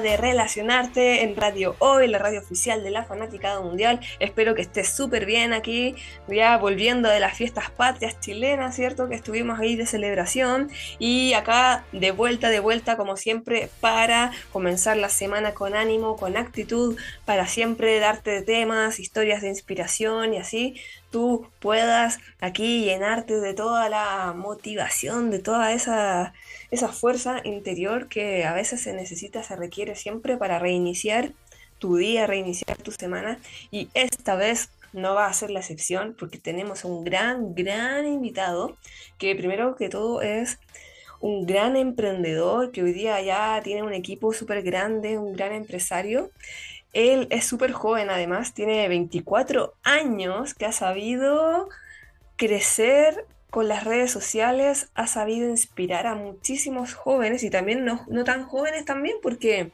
[0.00, 4.00] De Relacionarte en Radio Hoy, la radio oficial de la Fanaticada Mundial.
[4.18, 5.94] Espero que estés súper bien aquí,
[6.28, 9.08] ya volviendo de las fiestas patrias chilenas, ¿cierto?
[9.08, 14.96] Que estuvimos ahí de celebración y acá de vuelta, de vuelta, como siempre, para comenzar
[14.96, 20.74] la semana con ánimo, con actitud, para siempre darte temas, historias de inspiración y así
[21.16, 26.34] tú puedas aquí llenarte de toda la motivación, de toda esa,
[26.70, 31.32] esa fuerza interior que a veces se necesita, se requiere siempre para reiniciar
[31.78, 33.38] tu día, reiniciar tu semana.
[33.70, 38.76] Y esta vez no va a ser la excepción porque tenemos un gran, gran invitado
[39.16, 40.58] que primero que todo es
[41.20, 46.30] un gran emprendedor que hoy día ya tiene un equipo súper grande, un gran empresario
[46.92, 51.68] él es súper joven además, tiene 24 años, que ha sabido
[52.36, 58.24] crecer con las redes sociales, ha sabido inspirar a muchísimos jóvenes y también no, no
[58.24, 59.72] tan jóvenes también, porque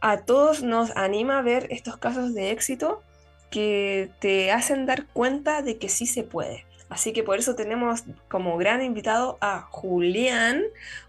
[0.00, 3.02] a todos nos anima a ver estos casos de éxito
[3.50, 6.67] que te hacen dar cuenta de que sí se puede.
[6.88, 10.62] Así que por eso tenemos como gran invitado a Julián,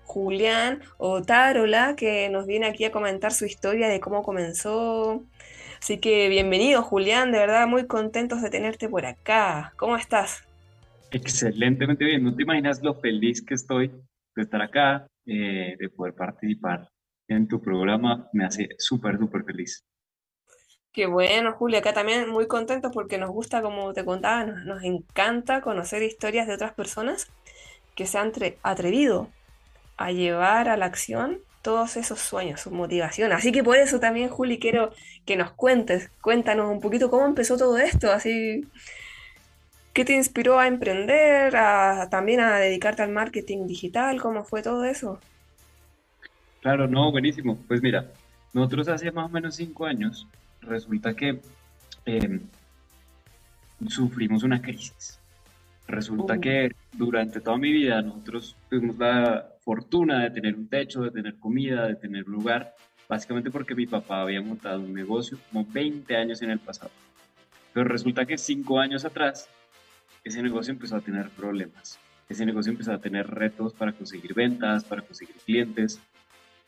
[0.04, 5.24] Julián Otárola, que nos viene aquí a comentar su historia de cómo comenzó.
[5.82, 9.74] Así que bienvenido Julián, de verdad muy contentos de tenerte por acá.
[9.78, 10.44] ¿Cómo estás?
[11.12, 13.92] Excelentemente bien, no te imaginas lo feliz que estoy
[14.36, 16.90] de estar acá, eh, de poder participar
[17.30, 19.86] en tu programa, me hace súper, súper feliz.
[20.92, 25.62] Qué bueno, Julia, acá también muy contentos porque nos gusta, como te contaba, nos, encanta
[25.62, 27.28] conocer historias de otras personas
[27.96, 28.32] que se han
[28.64, 29.30] atrevido
[29.98, 33.32] a llevar a la acción todos esos sueños, su motivación.
[33.34, 34.92] Así que por eso también, Juli, quiero
[35.26, 38.66] que nos cuentes, cuéntanos un poquito cómo empezó todo esto, así,
[39.94, 44.20] ¿qué te inspiró a emprender, a, también a dedicarte al marketing digital?
[44.20, 45.20] ¿Cómo fue todo eso?
[46.62, 47.60] Claro, no, buenísimo.
[47.68, 48.08] Pues mira,
[48.54, 50.28] nosotros hace más o menos cinco años
[50.62, 51.40] resulta que
[52.06, 52.42] em,
[53.88, 55.20] sufrimos una crisis.
[55.88, 56.42] Resulta oh.
[56.42, 61.36] que durante toda mi vida nosotros tuvimos la fortuna de tener un techo, de tener
[61.36, 62.76] comida, de tener lugar,
[63.08, 66.92] básicamente porque mi papá había montado un negocio como 20 años en el pasado.
[67.74, 69.50] Pero resulta que cinco años atrás,
[70.24, 72.00] ese negocio empezó a tener problemas.
[72.28, 76.00] Ese negocio empezó a tener retos para conseguir ventas, para conseguir clientes.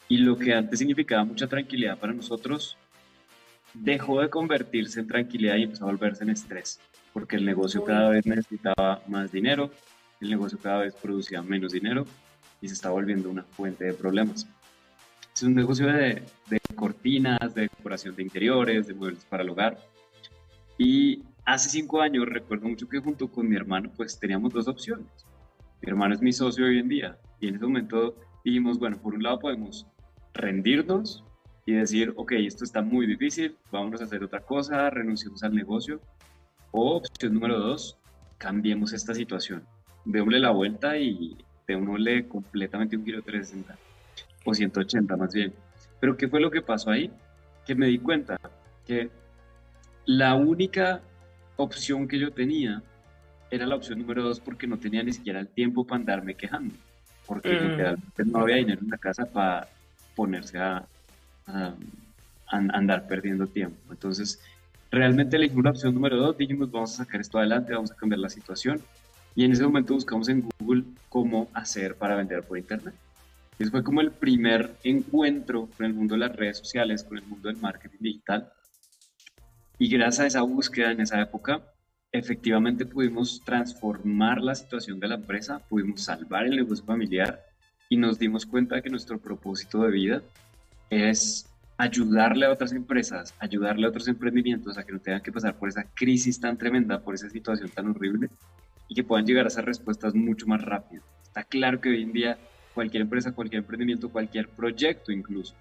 [0.07, 2.77] Y lo que antes significaba mucha tranquilidad para nosotros,
[3.73, 6.79] dejó de convertirse en tranquilidad y empezó a volverse en estrés,
[7.13, 9.71] porque el negocio cada vez necesitaba más dinero,
[10.19, 12.05] el negocio cada vez producía menos dinero
[12.61, 14.47] y se está volviendo una fuente de problemas.
[15.33, 19.79] Es un negocio de, de cortinas, de decoración de interiores, de muebles para el hogar.
[20.77, 25.07] Y hace cinco años recuerdo mucho que junto con mi hermano pues teníamos dos opciones.
[25.81, 29.15] Mi hermano es mi socio hoy en día y en ese momento dijimos, bueno, por
[29.15, 29.87] un lado podemos
[30.33, 31.23] rendirnos
[31.65, 36.01] y decir, ok, esto está muy difícil, vamos a hacer otra cosa, renunciamos al negocio.
[36.71, 37.97] O opción número dos,
[38.37, 39.63] cambiemos esta situación.
[40.05, 41.37] Démosle la vuelta y
[41.67, 43.77] démosle completamente un giro 360
[44.45, 45.53] o 180 más bien.
[45.99, 47.11] Pero ¿qué fue lo que pasó ahí?
[47.65, 48.39] Que me di cuenta
[48.87, 49.09] que
[50.05, 51.01] la única
[51.57, 52.81] opción que yo tenía
[53.51, 56.73] era la opción número dos porque no tenía ni siquiera el tiempo para andarme quejando.
[57.27, 58.31] Porque mm.
[58.31, 59.67] no había dinero en la casa para
[60.15, 60.87] ponerse a,
[62.47, 63.77] andar perdiendo tiempo.
[63.91, 64.41] Entonces,
[64.91, 68.19] realmente elegimos la opción número dos, dijimos vamos a sacar esto adelante, vamos a cambiar
[68.19, 68.81] la situación
[69.35, 72.93] y en ese momento buscamos en Google cómo hacer para vender por Internet.
[73.57, 77.23] Ese fue como el primer encuentro con el mundo de las redes sociales, con el
[77.25, 78.51] mundo del marketing digital.
[79.77, 81.61] Y gracias a esa búsqueda en esa época,
[82.11, 87.39] efectivamente pudimos transformar la situación de la empresa, pudimos salvar el negocio familiar
[87.87, 90.21] y nos dimos cuenta de que nuestro propósito de vida
[90.91, 91.47] es
[91.77, 95.69] ayudarle a otras empresas, ayudarle a otros emprendimientos a que no tengan que pasar por
[95.69, 98.29] esa crisis tan tremenda, por esa situación tan horrible
[98.87, 101.01] y que puedan llegar a esas respuestas mucho más rápido.
[101.23, 102.37] Está claro que hoy en día
[102.75, 105.55] cualquier empresa, cualquier emprendimiento, cualquier proyecto incluso,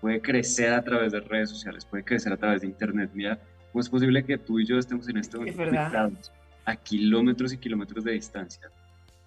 [0.00, 3.10] puede crecer a través de redes sociales, puede crecer a través de Internet.
[3.14, 3.40] Mira,
[3.72, 6.30] ¿cómo es posible que tú y yo estemos en este momento conectados
[6.66, 8.70] a kilómetros y kilómetros de distancia?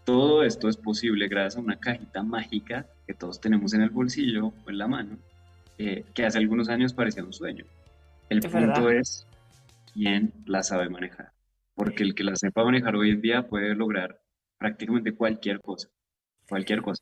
[0.05, 4.53] Todo esto es posible gracias a una cajita mágica que todos tenemos en el bolsillo
[4.65, 5.17] o en la mano,
[5.79, 7.65] eh, que hace algunos años parecía un sueño.
[8.29, 9.25] El punto es
[9.93, 11.31] quién la sabe manejar
[11.79, 14.19] porque el que la sepa manejar hoy en día puede lograr
[14.57, 15.87] prácticamente cualquier cosa,
[16.49, 17.01] cualquier cosa.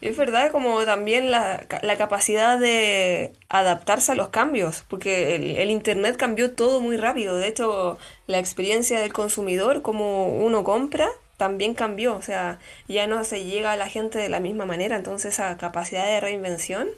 [0.00, 1.66] Es verdad, como también la,
[1.96, 7.36] capacidad de adaptarse a los cambios, porque el, Internet cambió todo muy rápido.
[7.36, 12.16] De hecho, la experiencia del consumidor, como uno compra, también cambió.
[12.16, 12.58] O sea,
[12.88, 14.96] ya no se llega a la gente de la misma manera.
[14.96, 16.88] Entonces, esa capacidad de reinvención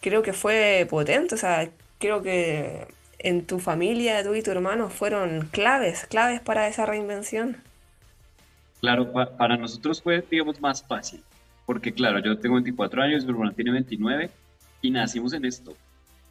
[0.00, 1.34] creo que fue potente.
[1.34, 2.86] O sea, creo que
[3.18, 7.56] en tu familia, tú y tu hermano, fueron claves, claves para esa reinvención.
[8.80, 11.22] Claro, para nosotros fue, digamos, más fácil,
[11.64, 14.30] porque claro, yo tengo 24 años, mi hermano tiene 29
[14.82, 15.74] y nacimos en esto.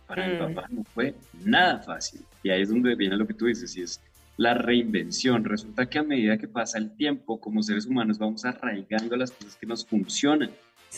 [0.08, 0.40] Para mi mm.
[0.40, 2.22] papá no fue nada fácil.
[2.44, 4.00] Y ahí es donde viene lo que tú dices, y es
[4.38, 5.44] la reinvención.
[5.44, 9.56] Resulta que a medida que pasa el tiempo, como seres humanos, vamos arraigando las cosas
[9.56, 10.52] que nos funcionan.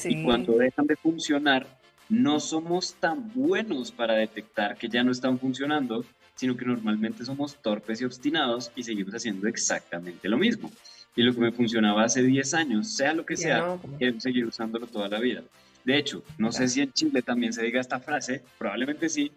[0.03, 1.65] Y cuando dejan de funcionar,
[2.09, 6.05] no somos tan buenos para detectar que ya no están funcionando,
[6.35, 10.71] sino que normalmente somos torpes y obstinados y seguimos haciendo exactamente lo mismo.
[11.15, 14.85] Y lo que me funcionaba hace 10 años, sea lo que sea, quiero seguir usándolo
[14.85, 15.43] toda la vida.
[15.83, 19.31] De hecho, no sé si en Chile también se diga esta frase, probablemente sí,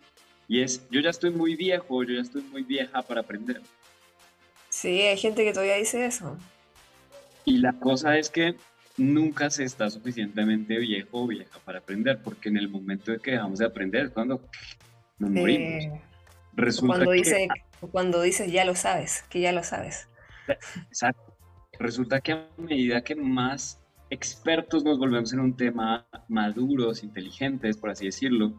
[0.47, 3.63] y es, yo ya estoy muy viejo, yo ya estoy muy vieja para aprender.
[4.69, 6.37] Sí, hay gente que todavía dice eso.
[7.45, 8.57] Y la cosa es que
[9.01, 13.33] nunca se está suficientemente viejo o vieja para aprender, porque en el momento de que
[13.33, 14.41] dejamos de aprender es cuando
[15.19, 16.01] nos morimos.
[16.55, 17.49] Resulta cuando, dice,
[17.91, 20.09] cuando dices ya lo sabes, que ya lo sabes.
[20.89, 21.35] Exacto.
[21.79, 23.81] Resulta que a medida que más
[24.11, 28.53] expertos nos volvemos en un tema, maduros, inteligentes, por así decirlo,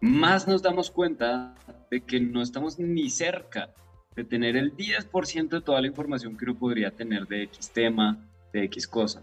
[0.00, 1.54] más nos damos cuenta
[1.90, 3.70] de que no estamos ni cerca
[4.14, 8.18] de tener el 10% de toda la información que uno podría tener de X tema,
[8.52, 9.22] de X cosa.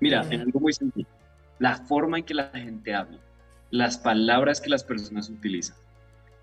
[0.00, 1.08] Mira, en algo muy sencillo,
[1.58, 3.18] la forma en que la gente habla,
[3.70, 5.76] las palabras que las personas utilizan.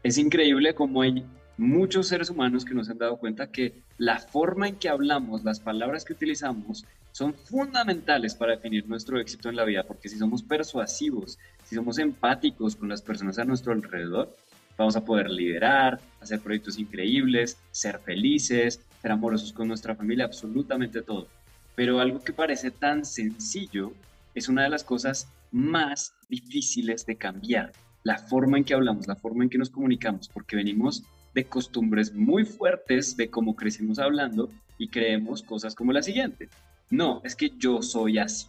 [0.04, 1.26] Es increíble cómo hay
[1.58, 5.60] muchos seres humanos que nos han dado cuenta que la forma en que hablamos, las
[5.60, 10.44] palabras que utilizamos, son fundamentales para definir nuestro éxito en la vida, porque si somos
[10.44, 14.36] persuasivos, si somos empáticos con las personas a nuestro alrededor,
[14.78, 21.02] vamos a poder liderar, hacer proyectos increíbles, ser felices, ser amorosos con nuestra familia, absolutamente
[21.02, 21.30] todo.
[21.76, 23.94] Pero algo que parece tan sencillo
[24.34, 27.72] es una de las cosas más difíciles de cambiar.
[28.04, 31.04] La forma en que hablamos, la forma en que nos comunicamos, porque venimos
[31.34, 36.50] de costumbres muy fuertes de cómo crecimos hablando y creemos cosas como la siguiente.
[36.90, 38.48] No, es que yo soy así.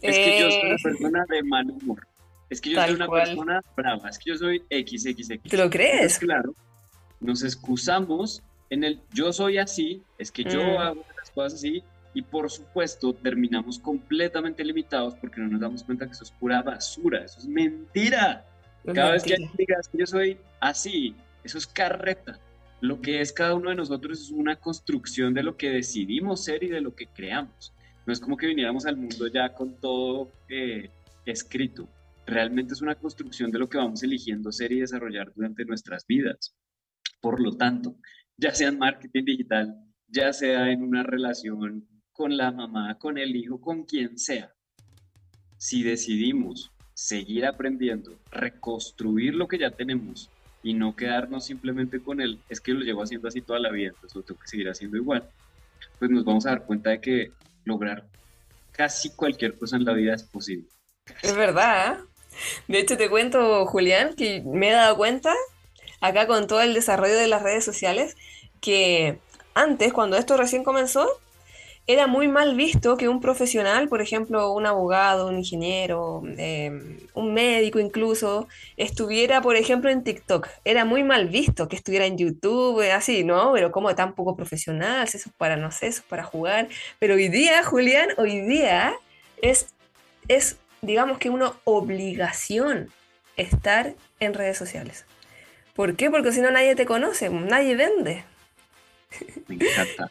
[0.00, 0.82] Es que yo soy una eh.
[0.82, 2.06] persona de mal humor.
[2.50, 4.08] Es que yo soy una persona brava.
[4.08, 5.50] Es que yo soy XXX.
[5.50, 6.18] ¿Te lo crees?
[6.18, 6.54] claro,
[7.20, 10.76] nos excusamos en el yo soy así, es que yo mm.
[10.78, 11.82] hago las cosas así
[12.14, 16.62] y por supuesto terminamos completamente limitados porque no nos damos cuenta que eso es pura
[16.62, 18.46] basura, eso es mentira.
[18.94, 22.38] Cada vez que digas que yo soy así, eso es carreta.
[22.80, 26.62] Lo que es cada uno de nosotros es una construcción de lo que decidimos ser
[26.62, 27.72] y de lo que creamos.
[28.06, 30.90] No es como que viniéramos al mundo ya con todo eh,
[31.24, 31.88] escrito.
[32.26, 36.54] Realmente es una construcción de lo que vamos eligiendo ser y desarrollar durante nuestras vidas.
[37.20, 37.96] Por lo tanto,
[38.36, 39.74] ya sea en marketing digital,
[40.08, 44.54] ya sea en una relación con la mamá, con el hijo, con quien sea.
[45.58, 50.30] Si decidimos seguir aprendiendo, reconstruir lo que ya tenemos
[50.62, 53.88] y no quedarnos simplemente con él, es que lo llevo haciendo así toda la vida,
[53.88, 55.28] entonces lo tengo que seguir haciendo igual,
[55.98, 57.32] pues nos vamos a dar cuenta de que
[57.64, 58.06] lograr
[58.70, 60.68] casi cualquier cosa en la vida es posible.
[61.20, 61.98] Es verdad.
[61.98, 62.04] ¿eh?
[62.68, 65.34] De hecho, te cuento, Julián, que me he dado cuenta,
[66.00, 68.16] acá con todo el desarrollo de las redes sociales,
[68.60, 69.18] que
[69.54, 71.08] antes, cuando esto recién comenzó,
[71.86, 77.34] era muy mal visto que un profesional, por ejemplo, un abogado, un ingeniero, em, un
[77.34, 80.48] médico incluso, estuviera, por ejemplo, en TikTok.
[80.64, 83.52] Era muy mal visto que estuviera en YouTube, eh, así, ¿no?
[83.52, 86.68] Pero como tan poco profesional, eso es para, no sé, eso es para jugar.
[86.98, 88.94] Pero hoy día, Julián, hoy día
[89.42, 89.74] es,
[90.28, 92.90] es, digamos que una obligación
[93.36, 95.04] estar en redes sociales.
[95.74, 96.10] ¿Por qué?
[96.10, 98.24] Porque si no nadie te conoce, nadie vende.
[99.48, 100.10] Me encanta.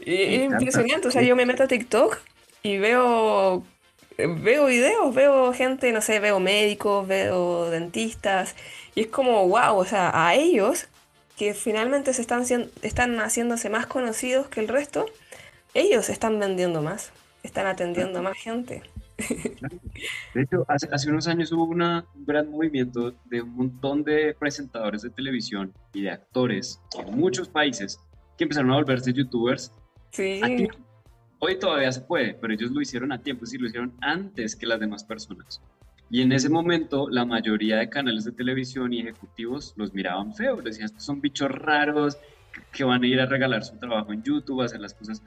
[0.00, 2.18] Es impresionante, o sea, yo me meto a TikTok
[2.62, 3.64] y veo,
[4.18, 8.56] veo videos, veo gente, no sé, veo médicos, veo dentistas,
[8.94, 10.88] y es como, wow, o sea, a ellos
[11.38, 12.44] que finalmente se están,
[12.82, 15.06] están haciéndose más conocidos que el resto,
[15.74, 18.82] ellos están vendiendo más, están atendiendo más gente.
[20.34, 24.34] De hecho, hace, hace unos años hubo una, un gran movimiento de un montón de
[24.38, 28.00] presentadores de televisión y de actores en muchos países
[28.36, 29.72] que empezaron a volverse youtubers
[30.14, 30.68] Sí.
[31.40, 34.64] Hoy todavía se puede, pero ellos lo hicieron a tiempo, decir, lo hicieron antes que
[34.64, 35.60] las demás personas.
[36.08, 40.62] Y en ese momento la mayoría de canales de televisión y ejecutivos los miraban feo,
[40.62, 42.16] decían, estos son bichos raros
[42.72, 45.20] que van a ir a regalar su trabajo en YouTube, a hacer las cosas.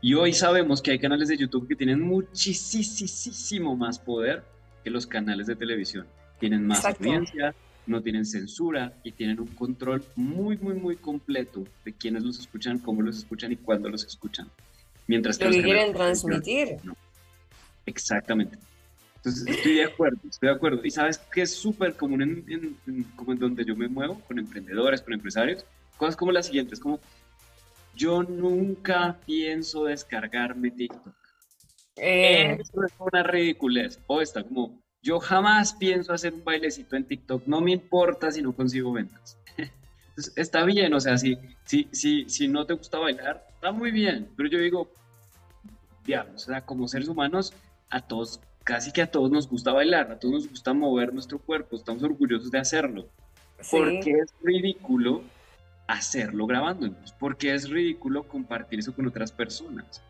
[0.00, 4.42] Y hoy sabemos que hay canales de YouTube que tienen muchísimo más poder
[4.82, 6.06] que los canales de televisión.
[6.38, 7.54] Tienen más audiencia,
[7.86, 12.78] no tienen censura y tienen un control muy, muy, muy completo de quiénes los escuchan,
[12.78, 14.48] cómo los escuchan y cuándo los escuchan.
[15.06, 16.76] Mientras que Lo que quieren transmitir.
[17.86, 18.58] Exactamente.
[19.16, 20.80] Entonces, estoy de acuerdo, estoy de acuerdo.
[20.84, 25.02] Y sabes que es súper común en, como en donde yo me muevo, con emprendedores,
[25.02, 27.00] con empresarios, cosas como las siguientes, como
[27.94, 31.14] yo nunca pienso descargarme TikTok.
[31.96, 32.56] Eh.
[32.58, 34.00] Eso es una ridiculez.
[34.06, 38.42] O está como, yo jamás pienso hacer un bailecito en TikTok, no me importa si
[38.42, 39.38] no consigo ventas.
[39.56, 43.90] Entonces, está bien, o sea, si, si, si, si no te gusta bailar, está muy
[43.90, 44.90] bien, pero yo digo,
[46.04, 47.54] diablos, o sea, como seres humanos,
[47.88, 51.38] a todos, casi que a todos nos gusta bailar, a todos nos gusta mover nuestro
[51.38, 53.08] cuerpo, estamos orgullosos de hacerlo.
[53.70, 55.22] Porque es ridículo
[55.86, 60.02] hacerlo grabándonos, porque es ridículo compartir eso con otras personas.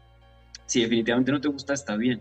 [0.67, 2.21] Si definitivamente no te gusta, está bien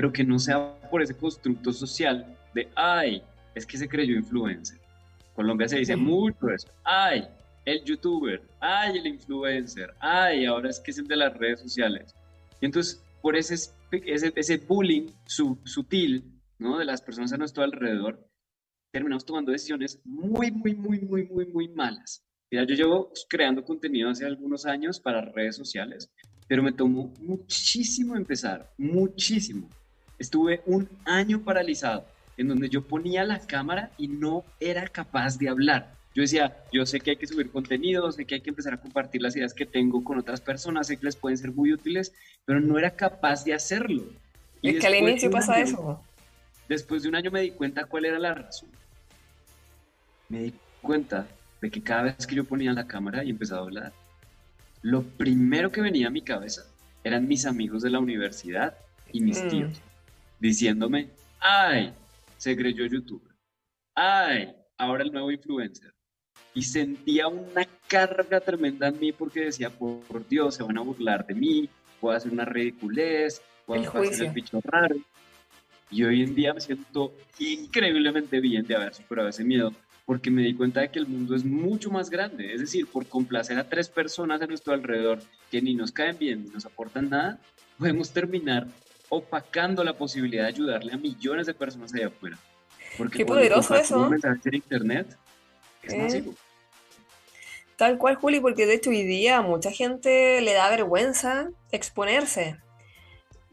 [0.00, 3.22] pero que no sea por ese constructo social de, ay,
[3.54, 4.80] es que se creyó influencer.
[5.34, 7.28] Colombia se dice mucho eso, ay,
[7.66, 12.14] el youtuber, ay, el influencer, ay, ahora es que es el de las redes sociales.
[12.62, 13.56] Y entonces, por ese,
[13.92, 16.24] ese, ese bullying sutil,
[16.58, 16.78] ¿no?
[16.78, 18.26] De las personas a nuestro alrededor,
[18.92, 22.24] terminamos tomando decisiones muy, muy, muy, muy, muy, muy malas.
[22.50, 26.10] Mira, yo llevo creando contenido hace algunos años para redes sociales,
[26.48, 29.68] pero me tomó muchísimo empezar, muchísimo.
[30.20, 32.04] Estuve un año paralizado
[32.36, 35.94] en donde yo ponía la cámara y no era capaz de hablar.
[36.14, 38.80] Yo decía, yo sé que hay que subir contenido, sé que hay que empezar a
[38.80, 42.12] compartir las ideas que tengo con otras personas, sé que les pueden ser muy útiles,
[42.44, 44.04] pero no era capaz de hacerlo.
[44.60, 46.02] Y es que al inicio pasa eso.
[46.68, 48.68] Después de un año me di cuenta cuál era la razón.
[50.28, 51.28] Me di cuenta
[51.62, 53.92] de que cada vez que yo ponía la cámara y empezaba a hablar,
[54.82, 56.66] lo primero que venía a mi cabeza
[57.04, 58.74] eran mis amigos de la universidad
[59.12, 59.48] y mis mm.
[59.48, 59.82] tíos
[60.40, 61.92] diciéndome, ay,
[62.36, 63.32] se creyó youtuber,
[63.94, 65.92] ay, ahora el nuevo influencer.
[66.52, 71.24] Y sentía una carga tremenda en mí porque decía, por, Dios, se van a burlar
[71.26, 71.68] de mí,
[72.00, 74.96] puedo hacer una ridiculez, puedo hacer el bicho raro.
[75.92, 79.72] Y hoy en día me siento increíblemente bien de haber superado ese miedo,
[80.06, 82.52] porque me di cuenta de que el mundo es mucho más grande.
[82.52, 85.20] Es decir, por complacer a tres personas a nuestro alrededor
[85.50, 87.38] que ni nos caen bien ni nos aportan nada,
[87.78, 88.66] podemos terminar
[89.10, 92.38] opacando la posibilidad de ayudarle a millones de personas allá afuera.
[92.96, 94.00] Porque Qué poderoso eso.
[94.00, 95.16] Un mensaje en internet
[95.82, 96.34] es masivo.
[97.76, 102.58] Tal cual, Juli, porque de hecho hoy día a mucha gente le da vergüenza exponerse.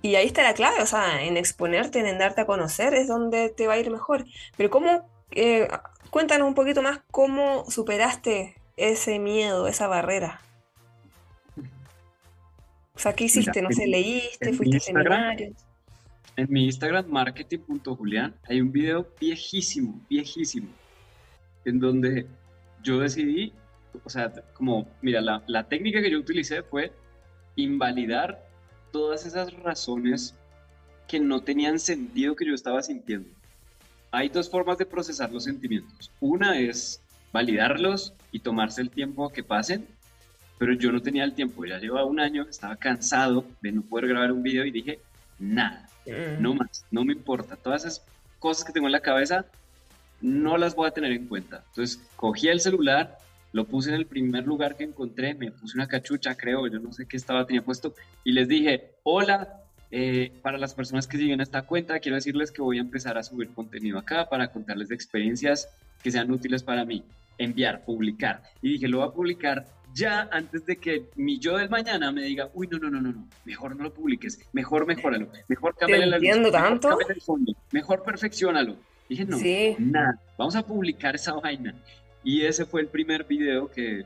[0.01, 3.49] Y ahí está la clave, o sea, en exponerte, en darte a conocer es donde
[3.49, 4.25] te va a ir mejor.
[4.55, 5.67] Pero cómo, eh,
[6.11, 10.41] cuéntanos un poquito más cómo superaste ese miedo, esa barrera.
[12.97, 13.61] O sea, ¿qué hiciste?
[13.61, 15.53] no sé, leíste, fuiste a seminarios.
[16.35, 20.67] En mi Instagram, marketing.julián, hay un video viejísimo, viejísimo,
[21.65, 22.25] en donde
[22.81, 23.53] yo decidí,
[24.03, 26.91] o sea, como, mira, la, la técnica que yo utilicé fue
[27.55, 28.43] invalidar
[28.91, 30.33] todas esas razones
[31.07, 33.29] que no tenían sentido que yo estaba sintiendo.
[34.09, 36.11] Hay dos formas de procesar los sentimientos.
[36.19, 36.99] Una es
[37.31, 39.87] validarlos y tomarse el tiempo que pasen
[40.57, 44.07] pero yo no tenía el tiempo, ya llevaba un año, estaba cansado de no poder
[44.07, 44.99] grabar un video y dije,
[45.39, 46.41] nada, mm.
[46.41, 48.05] no más, no me importa, todas esas
[48.39, 49.45] cosas que tengo en la cabeza
[50.21, 51.63] no las voy a tener en cuenta.
[51.69, 53.17] Entonces cogí el celular
[53.53, 56.91] Lo puse en el primer lugar que encontré, me puse una cachucha, creo, yo no
[56.91, 61.39] sé qué estaba, tenía puesto, y les dije, hola, eh, para las personas que siguen
[61.39, 64.95] esta cuenta, quiero decirles que voy a empezar a subir contenido acá para contarles de
[64.95, 65.69] experiencias
[66.03, 67.03] que sean útiles para mí.
[67.37, 68.43] Enviar, publicar.
[68.61, 69.65] Y dije, lo voy a publicar
[69.97, 73.11] ya antes de que mi yo del mañana me diga, uy, no, no, no, no,
[73.11, 76.89] no, mejor no lo publiques, mejor mejóralo, mejor cámbiale la luz, tanto?
[76.89, 78.77] Mejor, el fondo, mejor perfeccionalo.
[79.09, 79.37] Dije, no,
[79.79, 81.73] nada, vamos a publicar esa vaina.
[82.23, 84.05] Y ese fue el primer video que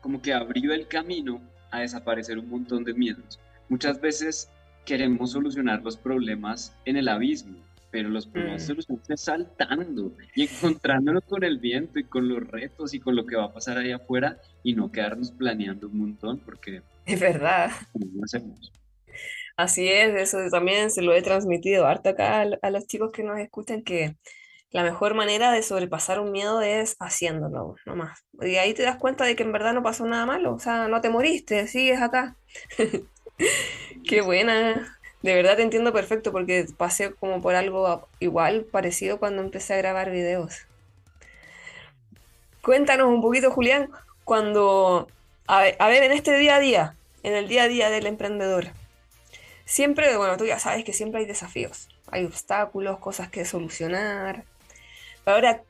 [0.00, 3.38] como que abrió el camino a desaparecer un montón de miedos.
[3.68, 4.50] Muchas veces
[4.84, 7.56] queremos solucionar los problemas en el abismo,
[7.90, 8.66] pero los problemas mm.
[8.66, 13.26] se solucionan saltando y encontrándonos con el viento y con los retos y con lo
[13.26, 16.82] que va a pasar ahí afuera y no quedarnos planeando un montón porque...
[17.06, 17.70] Es verdad.
[17.94, 18.72] No hacemos.
[19.56, 23.38] Así es, eso también se lo he transmitido harto acá a, los chicos que nos
[23.38, 24.16] escuchan que
[24.70, 28.24] la mejor manera de sobrepasar un miedo es haciéndolo, nomás.
[28.40, 30.88] Y ahí te das cuenta de que en verdad no pasó nada malo, o sea,
[30.88, 32.36] no te moriste, sigues acá.
[34.08, 34.99] Qué buena.
[35.22, 39.78] De verdad te entiendo perfecto porque pasé como por algo igual, parecido cuando empecé a
[39.78, 40.66] grabar videos.
[42.62, 43.90] Cuéntanos un poquito, Julián,
[44.24, 45.08] cuando,
[45.46, 48.68] a ver, en este día a día, en el día a día del emprendedor,
[49.64, 54.44] siempre, bueno, tú ya sabes que siempre hay desafíos, hay obstáculos, cosas que solucionar.
[55.26, 55.62] Ahora,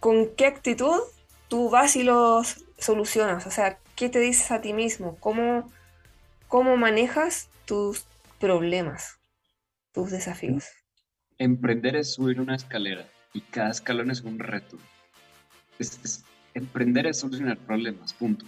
[0.00, 1.00] ¿con qué actitud
[1.48, 3.46] tú vas y los solucionas?
[3.46, 5.16] O sea, ¿qué te dices a ti mismo?
[5.20, 5.70] ¿Cómo,
[6.48, 8.04] cómo manejas tus
[8.40, 9.20] problemas,
[9.92, 10.64] tus desafíos?
[11.38, 14.78] Emprender es subir una escalera y cada escalón es un reto.
[16.54, 18.44] emprender es solucionar problemas, punto.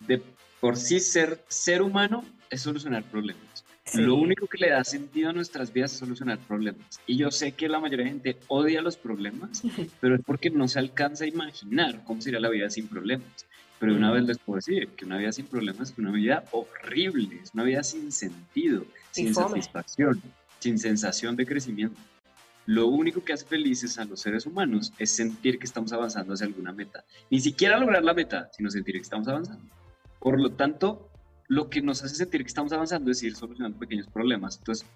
[0.00, 0.22] De
[0.60, 3.64] por sí ser ser humano es solucionar problemas.
[3.94, 7.00] Lo único que le da sentido a nuestras vidas es solucionar problemas.
[7.06, 9.62] Y yo sé que la mayoría de gente odia los problemas,
[10.00, 13.46] pero es porque no se alcanza a imaginar cómo sería la vida sin problemas.
[13.78, 17.40] Pero una vez les puedo decir que una vida sin problemas es una vida horrible,
[17.42, 20.20] es una vida sin sentido, sin satisfacción,
[20.58, 22.00] sin sensación de crecimiento.
[22.66, 26.46] Lo único que hace felices a los seres humanos es sentir que estamos avanzando hacia
[26.46, 27.04] alguna meta.
[27.30, 29.64] Ni siquiera lograr la meta, sino sentir que estamos avanzando.
[30.18, 31.10] Por lo tanto,
[31.48, 34.56] lo que nos hace sentir que estamos avanzando es ir solucionando pequeños problemas.
[34.58, 34.86] Entonces,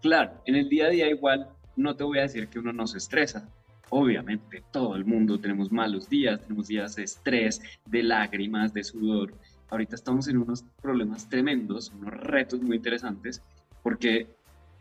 [0.00, 2.86] claro, en el día a día igual no te voy a decir que uno no
[2.86, 3.46] se estresa,
[3.90, 9.32] Obviamente, todo el mundo tenemos malos días, tenemos días de estrés, de lágrimas, de sudor.
[9.70, 13.42] Ahorita estamos en unos problemas tremendos, unos retos muy interesantes,
[13.82, 14.26] porque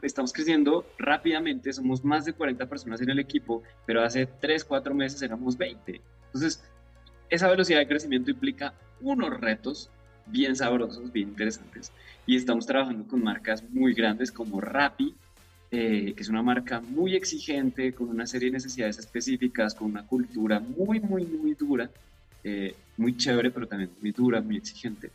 [0.01, 4.93] estamos creciendo rápidamente, somos más de 40 personas en el equipo, pero hace 3, 4
[4.93, 6.01] meses éramos 20.
[6.27, 6.63] Entonces,
[7.29, 9.89] esa velocidad de crecimiento implica unos retos
[10.27, 11.91] bien sabrosos, bien interesantes.
[12.25, 15.15] Y estamos trabajando con marcas muy grandes como Rappi,
[15.71, 20.05] eh, que es una marca muy exigente, con una serie de necesidades específicas, con una
[20.05, 21.89] cultura muy, muy, muy dura,
[22.43, 25.11] eh, muy chévere, pero también muy dura, muy exigente.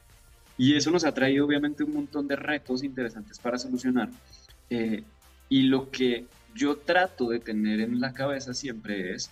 [0.59, 4.11] Y eso nos ha traído obviamente un montón de retos interesantes para solucionar.
[4.71, 5.03] Eh,
[5.49, 9.31] y lo que yo trato de tener en la cabeza siempre es,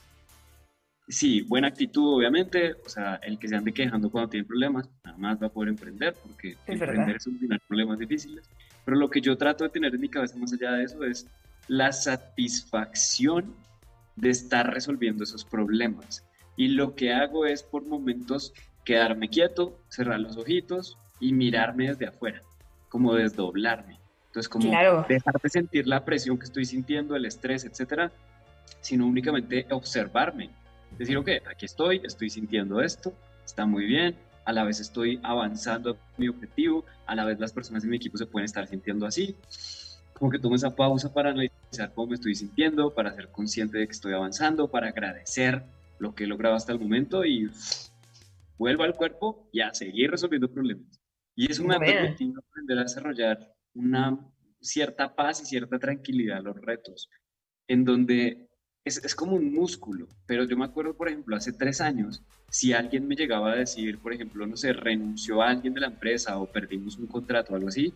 [1.08, 5.18] sí, buena actitud obviamente, o sea, el que se ande quejando cuando tiene problemas, nada
[5.18, 8.48] más va a poder emprender, porque emprender es solucionar problemas difíciles.
[8.84, 11.26] Pero lo que yo trato de tener en mi cabeza más allá de eso es
[11.68, 13.54] la satisfacción
[14.16, 16.24] de estar resolviendo esos problemas.
[16.56, 18.52] Y lo que hago es por momentos
[18.84, 22.42] quedarme quieto, cerrar los ojitos y mirarme desde afuera,
[22.88, 24.00] como desdoblarme.
[24.26, 24.70] Entonces, como
[25.08, 28.12] dejar de sentir la presión que estoy sintiendo, el estrés, etcétera,
[28.80, 30.50] sino únicamente observarme.
[30.96, 33.12] Decir, ok, aquí estoy, estoy sintiendo esto,
[33.44, 37.82] está muy bien, a la vez estoy avanzando mi objetivo, a la vez las personas
[37.82, 39.36] de mi equipo se pueden estar sintiendo así.
[40.12, 43.86] Como que tomo esa pausa para analizar cómo me estoy sintiendo, para ser consciente de
[43.86, 45.64] que estoy avanzando, para agradecer
[45.98, 47.50] lo que he logrado hasta el momento y
[48.58, 50.99] vuelvo al cuerpo y a seguir resolviendo problemas.
[51.40, 54.20] Y eso me ha permitido aprender a desarrollar una
[54.60, 57.08] cierta paz y cierta tranquilidad a los retos,
[57.66, 58.46] en donde
[58.84, 62.74] es, es, como un músculo, pero yo me acuerdo, por ejemplo, hace tres años, si
[62.74, 66.36] alguien me llegaba a decir, por ejemplo, no sé, renunció a alguien de la empresa
[66.36, 67.94] o perdimos un contrato o algo así,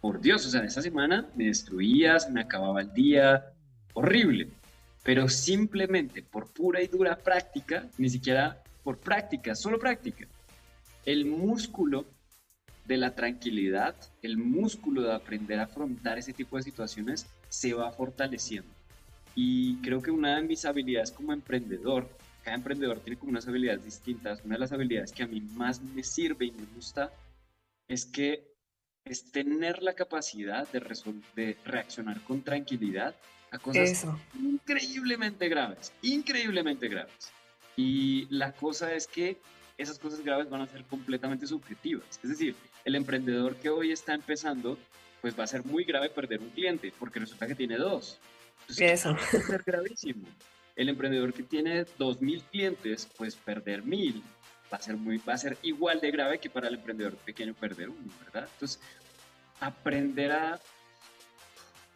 [0.00, 3.44] por Dios, o sea, esa semana me destruía, me acababa el día,
[3.94, 4.50] horrible.
[5.02, 10.28] Pero simplemente por pura y dura práctica, ni siquiera por práctica, solo práctica,
[11.04, 12.13] el músculo
[12.86, 17.90] de la tranquilidad, el músculo de aprender a afrontar ese tipo de situaciones se va
[17.92, 18.68] fortaleciendo.
[19.34, 22.08] Y creo que una de mis habilidades como emprendedor,
[22.42, 25.80] cada emprendedor tiene como unas habilidades distintas, una de las habilidades que a mí más
[25.80, 27.10] me sirve y me gusta
[27.88, 28.54] es que
[29.04, 30.80] es tener la capacidad de,
[31.34, 33.14] de reaccionar con tranquilidad
[33.50, 34.06] a cosas
[34.40, 37.32] increíblemente graves, increíblemente graves.
[37.76, 39.38] Y la cosa es que
[39.76, 42.20] esas cosas graves van a ser completamente subjetivas.
[42.22, 44.78] Es decir, el emprendedor que hoy está empezando,
[45.20, 48.18] pues va a ser muy grave perder un cliente, porque resulta que tiene dos.
[48.78, 49.14] Eso.
[49.14, 50.26] Va a ser gravísimo.
[50.76, 54.22] El emprendedor que tiene dos mil clientes, pues perder mil
[54.72, 57.54] va a ser muy, va a ser igual de grave que para el emprendedor pequeño
[57.54, 58.48] perder uno, ¿verdad?
[58.52, 58.80] Entonces,
[59.60, 60.60] aprender a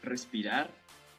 [0.03, 0.71] respirar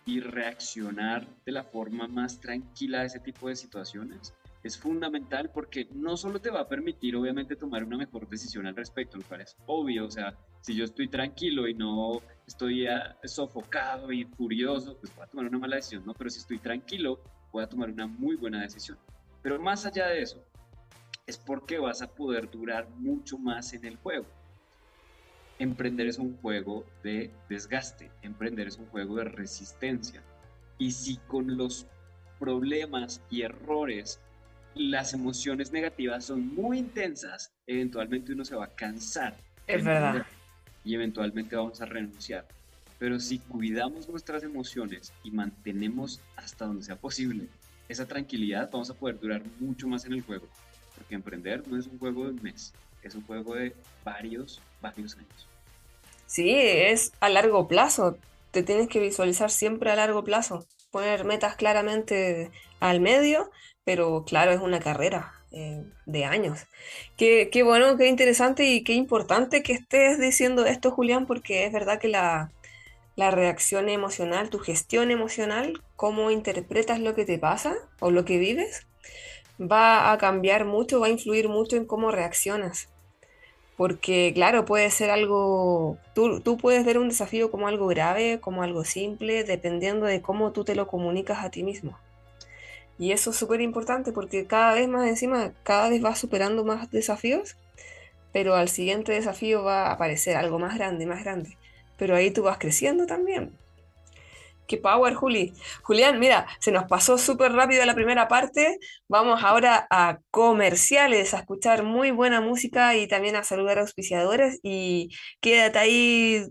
[0.06, 5.88] y reaccionar de la forma más tranquila a ese tipo de situaciones es fundamental porque
[5.94, 9.42] no solo te va a permitir obviamente tomar una mejor decisión al respecto, lo cual
[9.42, 14.98] es obvio, o sea, si yo estoy tranquilo y no estoy ah, sofocado y furioso,
[14.98, 16.14] pues voy a tomar una mala decisión, ¿no?
[16.14, 17.22] Pero si estoy tranquilo,
[17.54, 18.98] voy a tomar una muy buena decisión.
[19.42, 20.44] Pero más allá de eso,
[21.26, 24.26] es porque vas a poder durar mucho más en el juego.
[25.58, 30.22] Emprender es un juego de desgaste, emprender es un juego de resistencia.
[30.78, 31.86] Y si con los
[32.40, 34.22] problemas y errores
[34.76, 39.36] las emociones negativas son muy intensas, eventualmente uno se va a cansar.
[39.68, 40.26] Es verdad.
[40.84, 42.48] Y eventualmente vamos a renunciar.
[42.98, 47.48] Pero si cuidamos nuestras emociones y mantenemos hasta donde sea posible
[47.88, 50.48] esa tranquilidad, vamos a poder durar mucho más en el juego.
[50.96, 55.16] Porque emprender no es un juego de un mes, es un juego de varios, varios
[55.16, 55.48] años.
[56.26, 58.18] Sí, es a largo plazo.
[58.52, 60.66] Te tienes que visualizar siempre a largo plazo.
[60.92, 63.52] Poner metas claramente al medio
[63.90, 66.68] pero claro, es una carrera eh, de años.
[67.18, 71.98] Qué, bueno, qué interesante y qué importante que estés diciendo esto, Julián, porque es verdad
[71.98, 72.52] que la,
[73.18, 78.86] reacción emocional, tu gestión emocional, cómo interpretas lo que te pasa o lo que vives,
[79.60, 82.90] va a cambiar mucho, va a influir mucho en cómo reaccionas.
[83.76, 88.84] Porque claro, puede ser algo, tú, puedes ver un desafío como algo grave, como algo
[88.84, 91.98] simple, dependiendo de cómo tú te lo comunicas a ti mismo.
[93.00, 96.92] Y eso es súper importante porque cada vez más encima, cada vez vas superando más
[96.92, 97.56] desafíos,
[98.34, 101.58] pero al siguiente desafío va a aparecer algo más grande, más grande.
[101.98, 103.58] Pero ahí tú vas creciendo también.
[104.68, 105.54] Qué power, Juli.
[105.82, 108.78] Julián, mira, se nos pasó súper rápido la primera parte.
[109.08, 114.60] Vamos ahora a comerciales, a escuchar muy buena música y también a saludar a auspiciadores.
[114.62, 115.10] Y
[115.42, 116.46] quédate ahí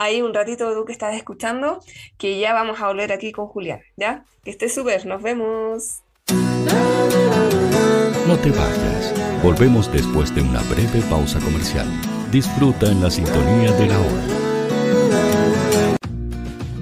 [0.00, 1.80] ahí un ratito tú que estás escuchando,
[2.18, 4.24] que ya vamos a volver aquí con Julián, ¿ya?
[4.42, 6.00] Que esté súper, nos vemos.
[8.26, 11.86] No te vayas, volvemos después de una breve pausa comercial.
[12.32, 14.24] Disfruta en la sintonía de la hora.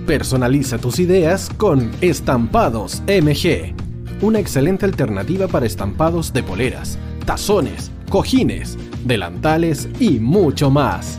[0.07, 3.75] Personaliza tus ideas con Estampados MG,
[4.23, 11.19] una excelente alternativa para estampados de poleras, tazones, cojines, delantales y mucho más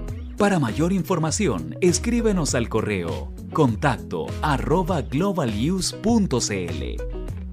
[0.41, 4.25] Para mayor información, escríbenos al correo contacto
[5.11, 6.03] globalnews.cl.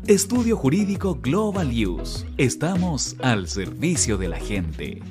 [0.06, 2.24] Estudio Jurídico Global News.
[2.38, 5.02] Estamos al servicio de la gente.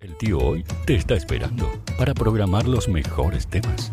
[0.00, 3.92] El tío hoy te está esperando para programar los mejores temas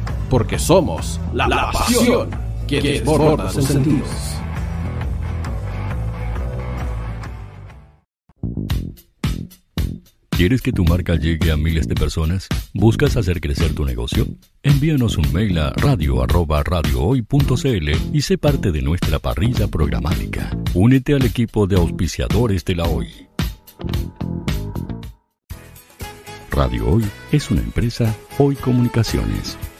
[0.31, 2.29] porque somos la, la pasión
[2.65, 4.07] que, que desborda sus sentidos.
[10.29, 12.47] ¿Quieres que tu marca llegue a miles de personas?
[12.73, 14.25] ¿Buscas hacer crecer tu negocio?
[14.63, 20.49] Envíanos un mail a radio@radiohoy.cl y sé parte de nuestra parrilla programática.
[20.73, 23.09] Únete al equipo de auspiciadores de la Hoy.
[26.51, 29.57] Radio Hoy es una empresa Hoy Comunicaciones.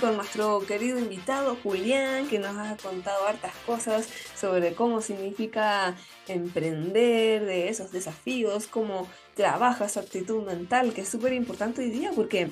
[0.00, 5.94] Con nuestro querido invitado Julián, que nos ha contado hartas cosas sobre cómo significa
[6.26, 12.10] emprender, de esos desafíos, cómo trabaja su actitud mental, que es súper importante hoy día,
[12.12, 12.50] porque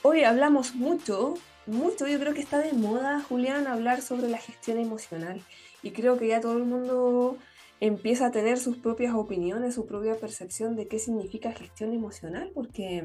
[0.00, 1.34] hoy hablamos mucho,
[1.66, 5.42] mucho, yo creo que está de moda, Julián, hablar sobre la gestión emocional.
[5.82, 7.36] Y creo que ya todo el mundo
[7.78, 13.04] empieza a tener sus propias opiniones, su propia percepción de qué significa gestión emocional, porque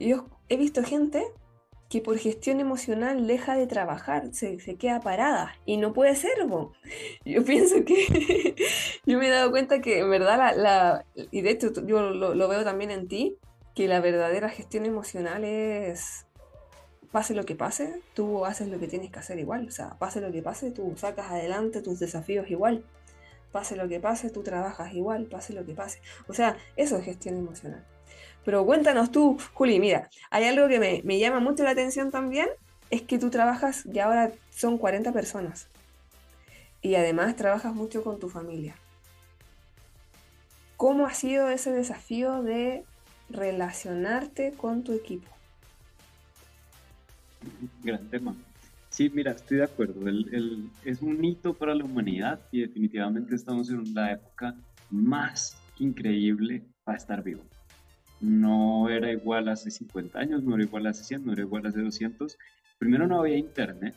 [0.00, 1.24] yo he visto gente
[1.88, 6.32] que por gestión emocional deja de trabajar, se, queda parada y no puede ser.
[7.24, 8.54] Yo pienso que
[9.06, 12.64] yo me he dado cuenta que en verdad la, y de hecho yo lo, veo
[12.64, 13.38] también en ti,
[13.74, 16.26] que la verdadera gestión emocional es
[17.10, 20.20] pase lo que pase, tú haces lo que tienes que hacer igual, o sea, pase
[20.20, 22.84] lo que pase, tú sacas adelante tus desafíos igual.
[23.50, 26.02] Pase lo que pase, tú trabajas igual, pase lo que pase.
[26.26, 27.82] O sea, eso es gestión emocional.
[28.48, 32.48] Pero cuéntanos tú, Juli, mira, hay algo que me, llama mucho la atención también,
[32.88, 35.68] es que tú trabajas, y ahora son 40 personas,
[36.80, 38.74] y además trabajas mucho con tu familia.
[40.78, 42.84] ¿Cómo ha sido ese desafío de
[43.28, 45.28] relacionarte con tu equipo?
[47.84, 48.34] Gran tema.
[48.88, 50.08] Sí, mira, estoy de acuerdo.
[50.08, 54.54] El, es un hito para la humanidad y definitivamente estamos en la época
[54.88, 57.42] más increíble para estar vivo.
[58.20, 61.80] No era igual hace 50 años, no era igual hace 100, no era igual hace
[61.80, 62.36] 200.
[62.78, 63.94] Primero no había internet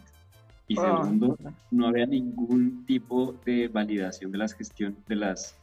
[0.67, 1.01] y ah.
[1.01, 1.37] segundo
[1.71, 5.57] no había ningún tipo de validación de las gestión de las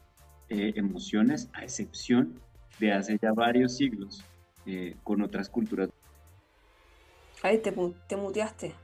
[0.48, 2.40] eh, emociones, a excepción
[2.78, 4.24] de hace ya varios siglos
[4.66, 5.90] eh, con otras culturas.
[7.42, 7.72] Ahí te,
[8.06, 8.74] te muteaste.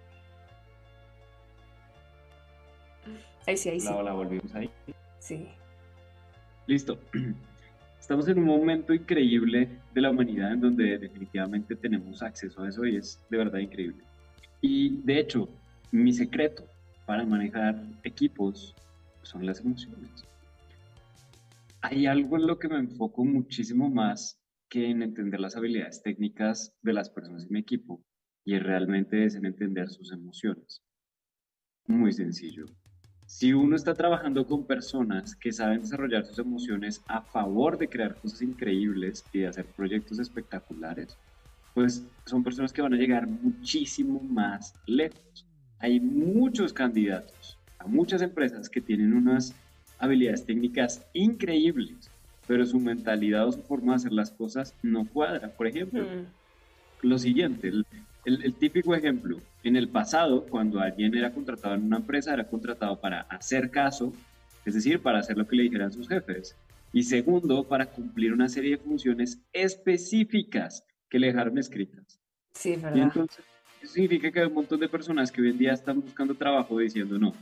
[3.46, 3.88] Ahí sí, ahí sí.
[3.88, 4.70] La, la volvimos ahí.
[5.18, 5.48] Sí.
[6.66, 6.98] Listo.
[8.04, 12.84] Estamos en un momento increíble de la humanidad en donde definitivamente tenemos acceso a eso
[12.84, 14.04] y es de verdad increíble.
[14.60, 15.48] Y de hecho,
[15.90, 16.66] mi secreto
[17.06, 18.74] para manejar equipos
[19.22, 20.22] son las emociones.
[21.80, 24.38] Hay algo en lo que me enfoco muchísimo más
[24.68, 28.04] que en entender las habilidades técnicas de las personas en mi equipo
[28.44, 30.82] y realmente es en entender sus emociones.
[31.86, 32.66] Muy sencillo.
[33.26, 38.14] Si uno está trabajando con personas que saben desarrollar sus emociones a favor de crear
[38.16, 41.16] cosas increíbles y de hacer proyectos espectaculares,
[41.74, 45.46] pues son personas que van a llegar muchísimo más lejos.
[45.78, 49.54] Hay muchos candidatos a muchas empresas que tienen unas
[49.98, 52.10] habilidades técnicas increíbles,
[52.46, 55.48] pero su mentalidad o su forma de hacer las cosas no cuadra.
[55.48, 57.06] Por ejemplo, mm.
[57.06, 57.72] lo siguiente,
[58.24, 63.00] el, típico ejemplo, en el pasado, cuando alguien era contratado en una empresa, era contratado
[63.00, 64.12] para hacer caso,
[64.64, 66.56] es decir, para hacer lo que le dijeran sus jefes.
[66.92, 72.20] Y segundo, para cumplir una serie de funciones específicas que le dejaron escritas.
[72.54, 72.96] Sí, ¿verdad?
[72.96, 73.44] Y entonces,
[73.82, 76.78] eso significa que hay un montón de personas que hoy en día están buscando trabajo
[76.78, 77.34] diciendo, no,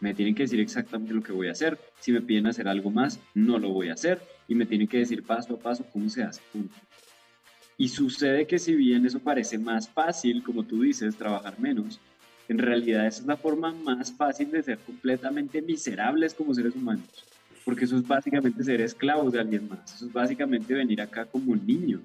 [0.00, 1.78] me tienen que decir exactamente lo que voy a hacer.
[2.00, 4.20] Si me piden hacer algo más, no lo voy a hacer.
[4.48, 6.40] Y me tienen que decir paso a paso cómo se hace.
[6.52, 6.74] Punto.
[7.76, 11.98] Y sucede que si bien eso parece más fácil, como tú dices, trabajar menos,
[12.48, 17.08] en realidad es la forma más fácil de ser completamente miserables como seres humanos.
[17.64, 19.94] Porque eso es básicamente ser esclavos de alguien más.
[19.94, 22.02] Eso es básicamente venir acá como niños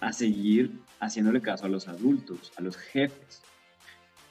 [0.00, 3.42] a seguir haciéndole caso a los adultos, a los jefes.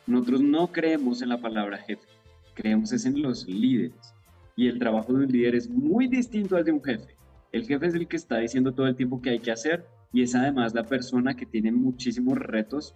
[0.07, 2.05] Nosotros no creemos en la palabra jefe,
[2.53, 4.13] creemos es en los líderes.
[4.55, 7.15] Y el trabajo de un líder es muy distinto al de un jefe.
[7.51, 9.85] El jefe es el que está diciendo todo el tiempo qué hay que hacer
[10.15, 12.95] y es además la persona que tiene muchísimos retos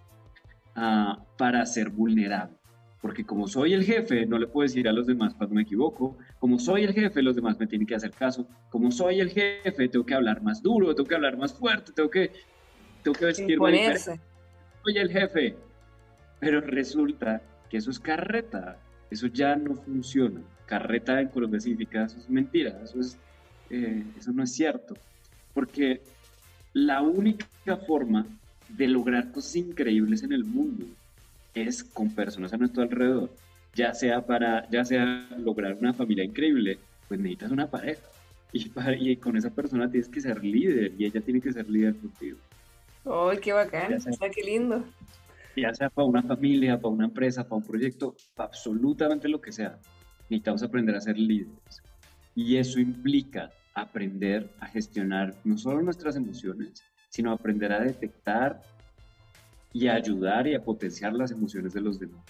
[0.74, 2.56] uh, para ser vulnerable.
[3.02, 6.16] Porque como soy el jefe, no le puedo decir a los demás cuando me equivoco.
[6.38, 8.48] Como soy el jefe, los demás me tienen que hacer caso.
[8.70, 12.08] Como soy el jefe, tengo que hablar más duro, tengo que hablar más fuerte, tengo
[12.08, 12.32] que,
[13.02, 15.56] tengo que vestirme Soy el jefe.
[16.38, 18.78] Pero resulta que eso es carreta.
[19.10, 20.40] Eso ya no funciona.
[20.64, 22.80] Carreta en Colombia significa eso es mentira.
[22.82, 23.18] Eso, es,
[23.68, 24.94] eh, eso no es cierto.
[25.52, 26.00] Porque
[26.72, 27.46] la única
[27.86, 28.26] forma
[28.68, 30.86] de lograr cosas increíbles en el mundo
[31.54, 33.30] es con personas a nuestro alrededor.
[33.74, 36.78] Ya sea para, ya sea lograr una familia increíble,
[37.08, 38.02] pues necesitas una pareja.
[38.52, 38.70] Y,
[39.10, 42.38] y con esa persona tienes que ser líder y ella tiene que ser líder contigo.
[43.04, 43.98] ¡Ay, qué bacán!
[44.34, 44.84] qué lindo!
[45.56, 49.52] Ya sea para una familia, para una empresa, para un proyecto, para absolutamente lo que
[49.52, 49.78] sea.
[50.28, 51.82] Necesitamos aprender a ser líderes.
[52.34, 58.60] Y eso implica aprender a gestionar no solo nuestras emociones, sino aprender a detectar
[59.72, 62.24] y a ayudar y a potenciar las emociones de los demás,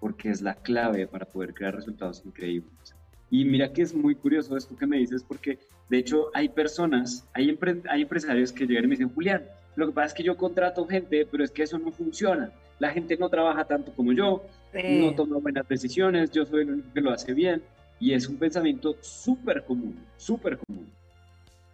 [0.00, 2.94] porque es la clave para poder crear resultados increíbles.
[3.30, 7.28] Y mira que es muy curioso esto que me dices, porque de hecho hay personas,
[7.32, 7.56] hay,
[7.88, 9.44] hay empresarios que llegan y me dicen, Julián,
[9.76, 12.50] lo que pasa es que yo contrato gente, pero es que eso no funciona.
[12.80, 16.92] La gente no trabaja tanto como yo, no toma buenas decisiones, yo soy el único
[16.92, 17.62] que lo hace bien.
[18.00, 20.90] Y es un pensamiento súper común, súper común.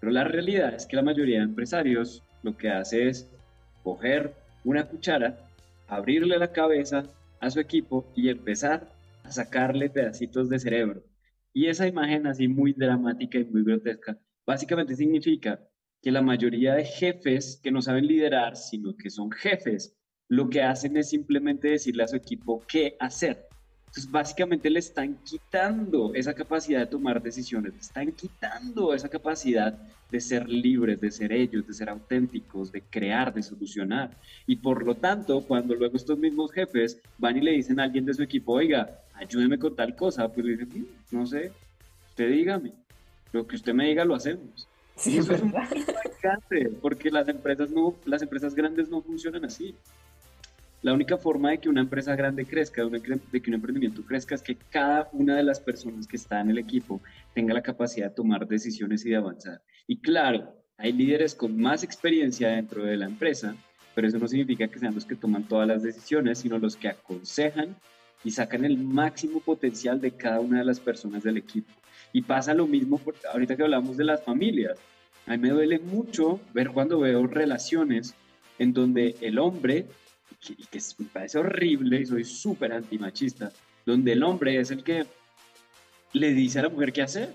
[0.00, 3.30] Pero la realidad es que la mayoría de empresarios lo que hace es
[3.82, 4.34] coger
[4.64, 5.48] una cuchara,
[5.86, 7.04] abrirle la cabeza
[7.40, 8.90] a su equipo y empezar
[9.22, 11.02] a sacarle pedacitos de cerebro.
[11.52, 15.60] Y esa imagen así muy dramática y muy grotesca, básicamente significa
[16.02, 19.96] que la mayoría de jefes que no saben liderar, sino que son jefes,
[20.28, 23.45] lo que hacen es simplemente decirle a su equipo qué hacer.
[23.96, 29.72] Entonces, básicamente le están quitando esa capacidad de tomar decisiones, le están quitando esa capacidad
[30.10, 34.10] de ser libres, de ser ellos, de ser auténticos, de crear, de solucionar.
[34.46, 38.04] Y por lo tanto, cuando luego estos mismos jefes van y le dicen a alguien
[38.04, 41.50] de su equipo, oiga, ayúdeme con tal cosa, pues le dicen, no sé,
[42.10, 42.74] usted dígame,
[43.32, 44.68] lo que usted me diga lo hacemos.
[44.96, 45.42] Sí, eso es
[46.82, 49.74] porque las empresas, no, las empresas grandes no funcionan así.
[50.86, 54.42] La única forma de que una empresa grande crezca, de, que un emprendimiento crezca, es
[54.42, 57.02] que cada una de las personas que está en el equipo
[57.34, 59.60] tenga la capacidad de tomar decisiones y de avanzar.
[59.88, 63.56] Y claro, hay líderes con más experiencia dentro de la empresa,
[63.96, 66.86] pero eso no significa que sean los que toman todas las decisiones, sino los que
[66.86, 67.74] aconsejan
[68.22, 71.72] y sacan el máximo potencial de cada una de las personas del equipo.
[72.12, 73.00] Y pasa lo mismo
[73.32, 74.78] ahorita que hablamos de las familias.
[75.26, 78.14] A mí me duele mucho ver cuando veo relaciones
[78.60, 79.86] en donde el hombre,
[80.48, 83.52] y que me parece horrible y soy súper antimachista,
[83.84, 85.06] donde el hombre es el que
[86.12, 87.34] le dice a la mujer qué hacer.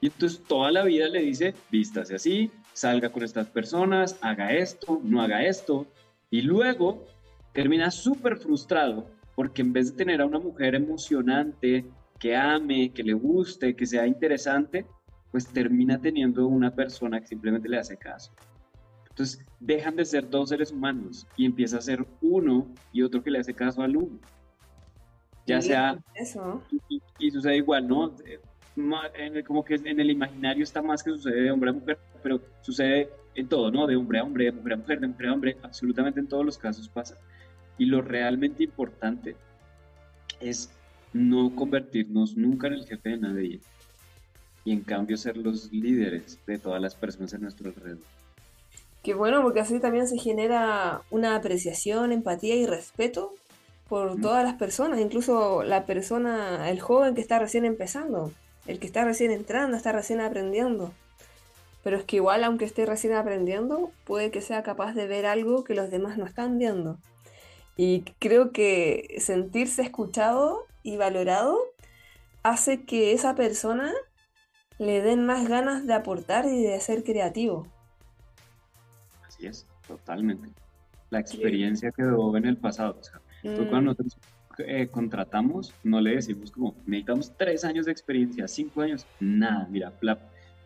[0.00, 5.00] Y entonces toda la vida le dice, vístase así, salga con estas personas, haga esto,
[5.02, 5.86] no haga esto.
[6.30, 7.04] Y luego
[7.52, 11.84] termina súper frustrado porque en vez de tener a una mujer emocionante,
[12.18, 14.86] que ame, que le guste, que sea interesante,
[15.30, 18.32] pues termina teniendo una persona que simplemente le hace caso.
[19.18, 23.32] Entonces dejan de ser dos seres humanos y empieza a ser uno y otro que
[23.32, 24.16] le hace caso al uno.
[25.44, 25.98] Ya sea...
[26.14, 26.62] Eso.
[27.18, 28.14] Y, sucede igual, ¿no?
[29.44, 33.10] como que en el imaginario está más que sucede de hombre a mujer, pero sucede
[33.34, 33.88] en todo, ¿no?
[33.88, 36.46] De hombre a hombre, de mujer a mujer, de mujer a hombre, absolutamente en todos
[36.46, 37.16] los casos pasa.
[37.76, 39.34] Y lo realmente importante
[40.38, 40.70] es
[41.12, 43.60] no convertirnos nunca en el jefe de nadie
[44.64, 48.17] y en cambio ser los líderes de todas las personas en nuestro alrededor.
[49.02, 53.32] Qué bueno, porque así también se genera una apreciación, empatía y respeto
[53.88, 58.32] por todas las personas, incluso la persona, el joven que está recién empezando,
[58.66, 60.92] el que está recién entrando, está recién aprendiendo.
[61.82, 65.64] Pero es que igual, aunque esté recién aprendiendo, puede que sea capaz de ver algo
[65.64, 66.98] que los demás no están viendo.
[67.76, 71.58] Y creo que sentirse escuchado y valorado
[72.42, 73.94] hace que esa persona
[74.78, 77.66] le den más ganas de aportar y de ser creativo.
[79.38, 80.48] Así es, totalmente.
[81.10, 82.98] La experiencia quedó en el pasado.
[83.00, 83.68] O sea, mm.
[83.68, 84.18] cuando nosotros
[84.58, 89.68] eh, contratamos, no le decimos como, necesitamos tres años de experiencia, cinco años, nada.
[89.70, 89.92] Mira,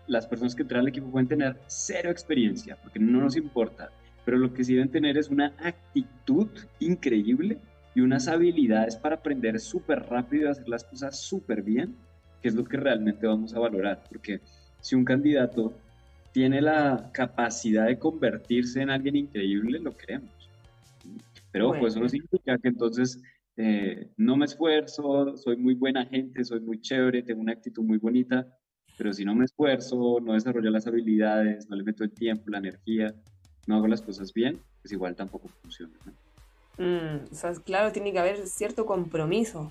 [0.07, 3.91] las personas que traen al equipo pueden tener cero experiencia, porque no nos importa.
[4.25, 6.49] Pero lo que sí deben tener es una actitud
[6.81, 7.59] increíble
[7.95, 11.95] y unas habilidades para aprender súper rápido y hacer las cosas súper bien
[12.43, 14.41] que es lo que realmente vamos a valorar, porque
[14.81, 15.73] si un candidato
[16.33, 20.31] tiene la capacidad de convertirse en alguien increíble, lo queremos.
[21.53, 23.23] Pero pues eso no significa que entonces
[23.59, 27.99] eh, no me esfuerzo, soy muy buena gente, soy muy chévere, tengo una actitud muy
[27.99, 28.47] bonita,
[28.97, 32.59] pero si no me esfuerzo, no desarrollo las habilidades, no le meto el tiempo, la
[32.59, 33.15] energía,
[33.67, 35.93] no hago las cosas bien, pues igual tampoco funciona.
[36.79, 39.71] Mm, o sea, claro, tiene que haber cierto compromiso.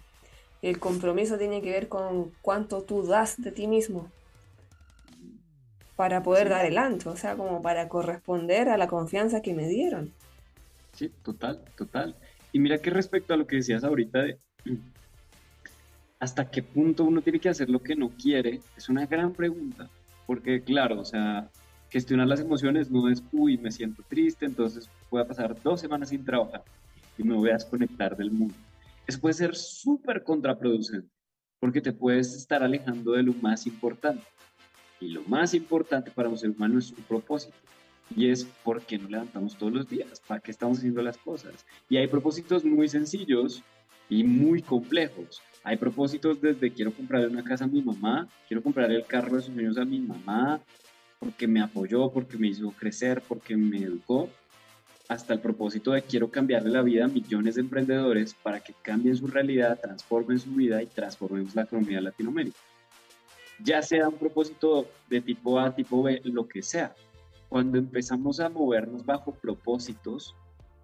[0.62, 4.12] El compromiso tiene que ver con cuánto tú das de ti mismo
[5.96, 9.68] para poder dar el ancho, o sea, como para corresponder a la confianza que me
[9.68, 10.12] dieron.
[10.94, 12.16] Sí, total, total.
[12.52, 14.40] Y mira que respecto a lo que decías ahorita de
[16.20, 19.90] hasta qué punto uno tiene que hacer lo que no quiere, es una gran pregunta,
[20.28, 21.50] porque claro, o sea,
[21.90, 26.10] gestionar las emociones no es, uy, me siento triste, entonces voy a pasar dos semanas
[26.10, 26.64] sin trabajar
[27.18, 28.56] y me voy a desconectar del mundo
[29.08, 31.10] eso puede ser súper contraproducente
[31.60, 34.24] porque te puedes estar alejando de lo más importante.
[35.02, 37.56] Y lo más importante para un ser humano es su propósito.
[38.16, 41.66] Y es por qué nos levantamos todos los días, para qué estamos haciendo las cosas.
[41.90, 43.64] Y hay propósitos muy sencillos
[44.10, 45.42] y muy complejos.
[45.64, 49.42] Hay propósitos desde quiero comprarle una casa a mi mamá, quiero comprarle el carro de
[49.44, 50.60] sus sueños a mi mamá,
[51.20, 54.30] porque me apoyó, porque me hizo crecer, porque me educó
[55.08, 59.16] hasta el propósito de quiero cambiarle la vida a millones de emprendedores para que cambien
[59.16, 62.58] su realidad, transformen su vida y transformemos la economía de Latinoamérica.
[63.64, 66.94] Ya sea un propósito de tipo A, tipo B, lo que sea.
[67.50, 70.36] Cuando empezamos a movernos bajo propósitos,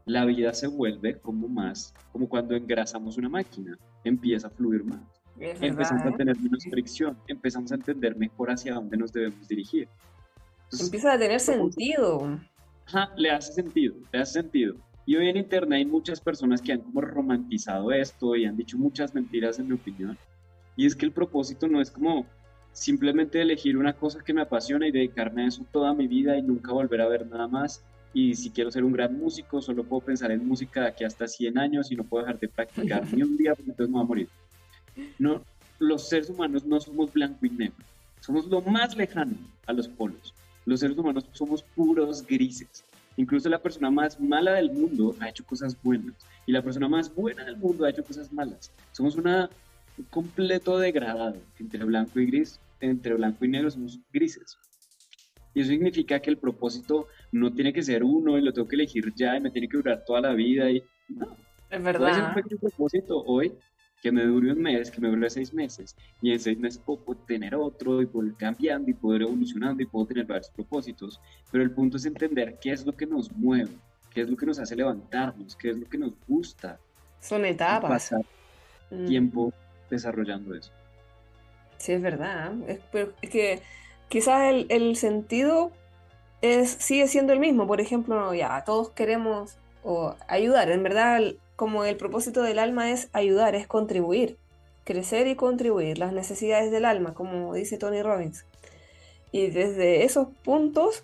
[0.06, 5.02] la vida se vuelve como más, como cuando engrasamos una máquina, empieza a fluir más.
[5.38, 6.14] empezamos a ¿eh?
[6.18, 9.88] tener menos fricción, empezamos a entender mejor hacia dónde nos debemos dirigir.
[10.72, 12.40] empieza a tener sentido
[13.18, 14.76] le hace sentido, le hace sentido.
[15.06, 18.78] Y hoy en Internet hay muchas personas que han como romantizado esto y han dicho
[18.78, 20.18] muchas mentiras en mi opinión.
[20.76, 22.26] Y es que el propósito no es como
[22.78, 26.44] simplemente elegir una cosa que me apasiona y dedicarme a eso toda mi vida y
[26.44, 27.82] nunca volver a ver nada más.
[28.14, 31.28] Y si quiero ser un gran músico, solo puedo pensar en música de aquí hasta
[31.28, 34.04] 100 años y no puedo dejar de practicar ni un día porque entonces me voy
[34.04, 34.30] a morir.
[35.18, 35.42] No,
[35.80, 37.84] los seres humanos no somos blanco y negro.
[38.20, 40.34] Somos lo más lejano a los polos.
[40.66, 42.84] Los seres humanos somos puros grises.
[43.16, 46.14] Incluso la persona más mala del mundo ha hecho cosas buenas
[46.46, 48.72] y la persona más buena del mundo ha hecho cosas malas.
[48.92, 49.50] Somos una,
[49.98, 54.58] un completo degradado entre blanco y gris, entre blanco y negro somos grises.
[55.54, 58.76] Y eso significa que el propósito no tiene que ser uno y lo tengo que
[58.76, 60.70] elegir ya y me tiene que durar toda la vida.
[60.70, 61.36] Y No.
[61.70, 62.12] Es verdad.
[62.12, 63.54] Puede un pequeño propósito hoy
[64.02, 67.16] que me dure un mes, que me dure seis meses, y en seis meses puedo
[67.26, 71.20] tener otro y poder cambiando y poder evolucionando y puedo tener varios propósitos,
[71.52, 73.72] pero el punto es entender qué es lo que nos mueve,
[74.14, 76.80] qué es lo que nos hace levantarnos, qué es lo que nos gusta.
[77.20, 77.90] Son etapas.
[77.90, 78.22] pasar
[78.90, 79.06] Mm.
[79.06, 79.54] tiempo
[79.90, 80.72] desarrollando eso.
[81.78, 82.54] Sí, es verdad.
[82.68, 83.62] Es, pero es que
[84.10, 85.72] quizás el, el sentido
[86.42, 87.68] es, sigue siendo el mismo.
[87.68, 90.72] Por ejemplo, ya todos queremos o ayudar.
[90.72, 91.22] En verdad,
[91.56, 94.38] como el propósito del alma es ayudar, es contribuir,
[94.84, 98.46] crecer y contribuir las necesidades del alma, como dice Tony Robbins.
[99.32, 101.04] Y desde esos puntos,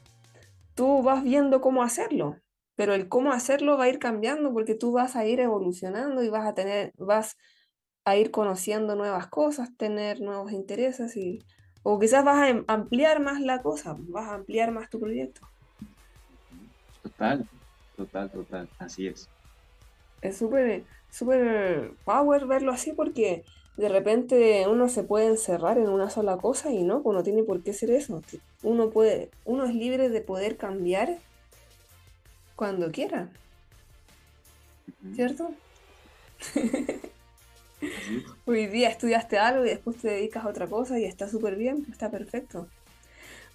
[0.76, 2.38] tú vas viendo cómo hacerlo.
[2.76, 6.30] Pero el cómo hacerlo va a ir cambiando porque tú vas a ir evolucionando y
[6.30, 7.38] vas a tener, vas
[8.06, 11.40] a ir conociendo nuevas cosas, tener nuevos intereses y
[11.84, 15.42] o quizás vas a em- ampliar más la cosa, vas a ampliar más tu proyecto.
[17.02, 17.48] Total,
[17.98, 19.28] total, total, así es.
[20.22, 23.44] Es súper súper power verlo así porque
[23.78, 27.44] de repente uno se puede encerrar en una sola cosa y no, pues no tiene
[27.44, 28.22] por qué ser eso.
[28.64, 31.18] Uno puede, uno es libre de poder cambiar
[32.56, 33.30] cuando quiera.
[35.14, 35.52] ¿Cierto?
[38.46, 41.86] Hoy día estudiaste algo y después te dedicas a otra cosa y está súper bien,
[41.92, 42.68] está perfecto.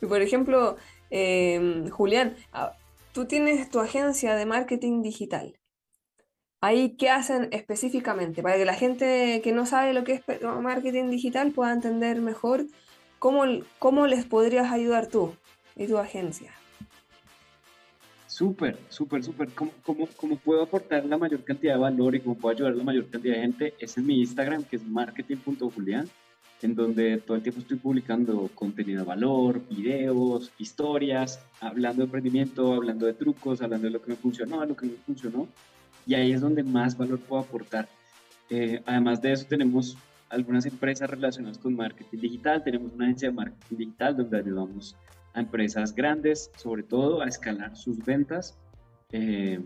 [0.00, 0.76] Por ejemplo,
[1.10, 2.72] em, Julián, ah,
[3.12, 5.58] tú tienes tu agencia de marketing digital.
[6.60, 8.42] Ahí, ¿qué hacen específicamente?
[8.42, 12.66] Para que la gente que no sabe lo que es marketing digital pueda entender mejor
[13.18, 13.44] cómo,
[13.78, 15.34] cómo les podrías ayudar tú
[15.76, 16.52] y tu agencia.
[18.38, 19.48] Súper, súper, súper.
[19.48, 22.76] ¿Cómo, cómo, cómo puedo aportar la mayor cantidad de valor y cómo puedo ayudar a
[22.76, 23.74] la mayor cantidad de gente?
[23.80, 26.08] Es en mi Instagram, que es marketing.julián,
[26.62, 32.74] en donde todo el tiempo estoy publicando contenido de valor, videos, historias, hablando de emprendimiento,
[32.74, 35.48] hablando de trucos, hablando de lo que me funcionó, lo que no funcionó.
[36.06, 37.88] Y ahí es donde más valor puedo aportar.
[38.50, 42.62] Eh, además de eso, tenemos algunas empresas relacionadas con marketing digital.
[42.62, 44.94] Tenemos una agencia de marketing digital donde ayudamos
[45.38, 48.58] a empresas grandes, sobre todo, a escalar sus ventas.
[49.12, 49.60] Eh,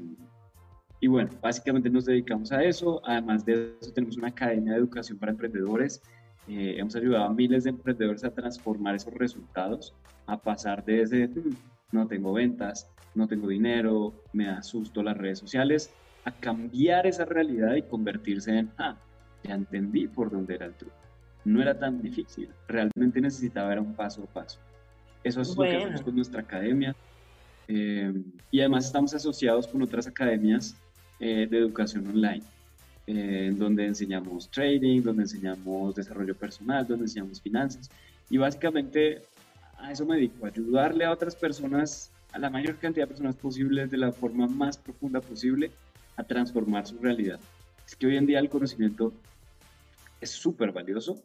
[1.01, 3.01] y bueno, básicamente nos dedicamos a eso.
[3.05, 6.01] Además de eso, tenemos una academia de educación para emprendedores.
[6.49, 9.95] Eh, hemos ayudado a miles de emprendedores a transformar esos resultados,
[10.27, 11.57] a pasar desde "Hmm,
[11.93, 15.91] no tengo ventas, no tengo dinero, me asusto las redes sociales,
[16.25, 18.97] a cambiar esa realidad y convertirse en, ah,
[19.43, 20.95] ya entendí por dónde era el truco.
[21.45, 24.61] No era tan difícil, realmente necesitaba era un paso a paso.
[25.25, 26.95] Eso es lo que hacemos con nuestra academia.
[27.69, 28.13] Eh,
[28.51, 30.75] y además estamos asociados con otras academias
[31.21, 32.43] eh, de educación online,
[33.07, 37.89] eh, en donde enseñamos trading, donde enseñamos desarrollo personal, donde enseñamos finanzas.
[38.29, 39.23] Y básicamente
[39.79, 43.91] a eso me dedico, ayudarle a otras personas, a la mayor cantidad de personas posibles,
[43.91, 45.71] de la forma más profunda posible,
[46.17, 47.39] a transformar su realidad.
[47.87, 49.13] Es que hoy en día el conocimiento
[50.21, 51.23] es súper valioso.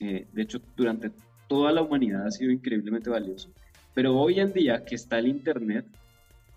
[0.00, 1.10] eh, de hecho, durante
[1.50, 3.50] toda la humanidad ha sido increíblemente valioso.
[3.92, 5.84] Pero hoy en día que está el Internet,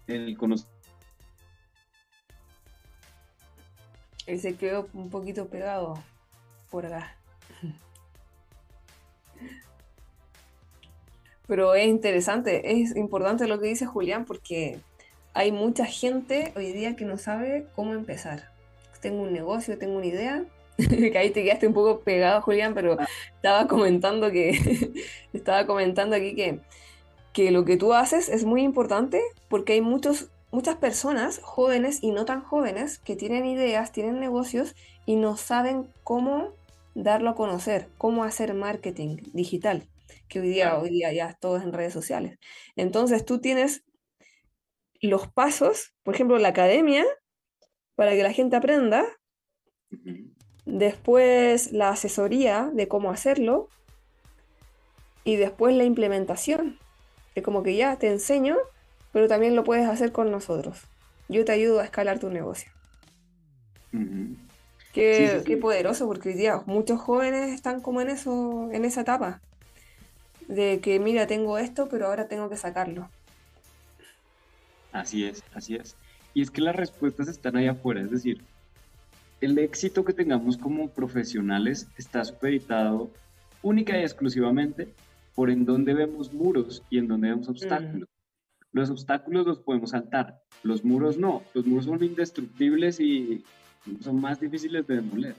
[0.06, 0.72] el conocimiento
[4.28, 5.96] Él se quedó un poquito pegado
[6.70, 7.18] por acá.
[11.48, 14.80] Pero es interesante, es importante lo que dice Julián porque
[15.34, 18.52] hay mucha gente hoy día que no sabe cómo empezar.
[19.02, 20.46] Tengo un negocio, tengo una idea,
[21.12, 22.98] que ahí te quedaste un poco pegado, Julián, pero
[23.36, 24.94] estaba comentando que
[25.34, 26.60] estaba comentando aquí que,
[27.34, 32.12] que lo que tú haces es muy importante porque hay muchos, muchas personas jóvenes y
[32.12, 34.76] no tan jóvenes que tienen ideas, tienen negocios
[35.06, 36.54] y no saben cómo
[36.96, 39.88] darlo a conocer, cómo hacer marketing digital,
[40.28, 42.38] que hoy día, hoy día ya todo es en redes sociales.
[42.76, 43.84] Entonces tú tienes
[45.02, 47.04] los pasos, por ejemplo, la academia,
[47.96, 49.06] para que la gente aprenda,
[50.66, 53.70] después la asesoría de cómo hacerlo
[55.24, 56.80] y después la implementación,
[57.34, 58.58] que como que ya te enseño,
[59.12, 60.82] pero también lo puedes hacer con nosotros.
[61.30, 62.72] Yo te ayudo a escalar tu negocio.
[64.94, 65.46] Qué, Sí, sí, sí.
[65.46, 69.44] qué poderoso, porque hoy día muchos jóvenes están como en eso, en esa etapa.
[70.48, 73.12] De que, mira, tengo esto, pero ahora tengo que sacarlo.
[74.92, 75.98] Así es, así es.
[76.34, 78.48] Y es que las respuestas están ahí afuera, es decir,
[79.44, 83.12] el éxito que tengamos como profesionales está supeditado
[83.62, 84.88] única y exclusivamente
[85.36, 88.08] por en dónde vemos muros y en dónde vemos obstáculos.
[88.72, 91.44] Los obstáculos los podemos saltar, los muros no.
[91.54, 93.44] Los muros son indestructibles y
[94.02, 95.36] son más difíciles de demoler.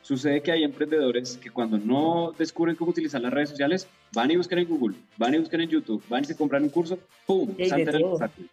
[0.00, 4.36] Sucede que hay emprendedores que cuando no descubren cómo utilizar las redes sociales, van y
[4.36, 7.54] buscan en Google, van y buscan en YouTube, van y se compran un curso, ¡pum!
[7.68, 8.48] Saltan el obstáculo.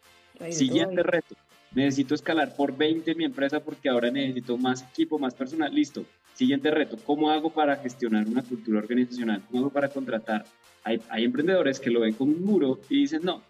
[0.51, 1.35] Siguiente reto,
[1.77, 6.03] necesito escalar por 20 mi empresa porque ahora necesito más equipo, más personal, listo.
[6.33, 9.43] Siguiente reto, ¿cómo hago para gestionar una cultura organizacional?
[9.47, 10.43] ¿Cómo hago para contratar?
[10.83, 13.43] Hay, hay emprendedores que lo ven como un muro y dicen, no,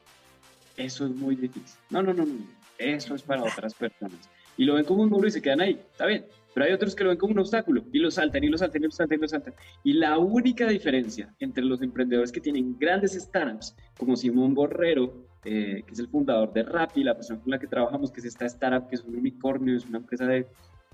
[0.75, 1.79] eso es muy difícil.
[1.89, 2.35] No, no, no, no,
[2.77, 4.29] eso es para otras personas.
[4.57, 6.25] Y lo ven como un muro y se quedan ahí, está bien.
[6.53, 8.81] Pero hay otros que lo ven como un obstáculo y lo saltan y lo saltan
[8.81, 9.53] y lo saltan y lo saltan.
[9.83, 15.13] Y la única diferencia entre los emprendedores que tienen grandes startups, como Simón Borrero,
[15.45, 18.25] eh, que es el fundador de Rappi, la persona con la que trabajamos, que es
[18.25, 20.47] esta startup, que es un unicornio, es una empresa de,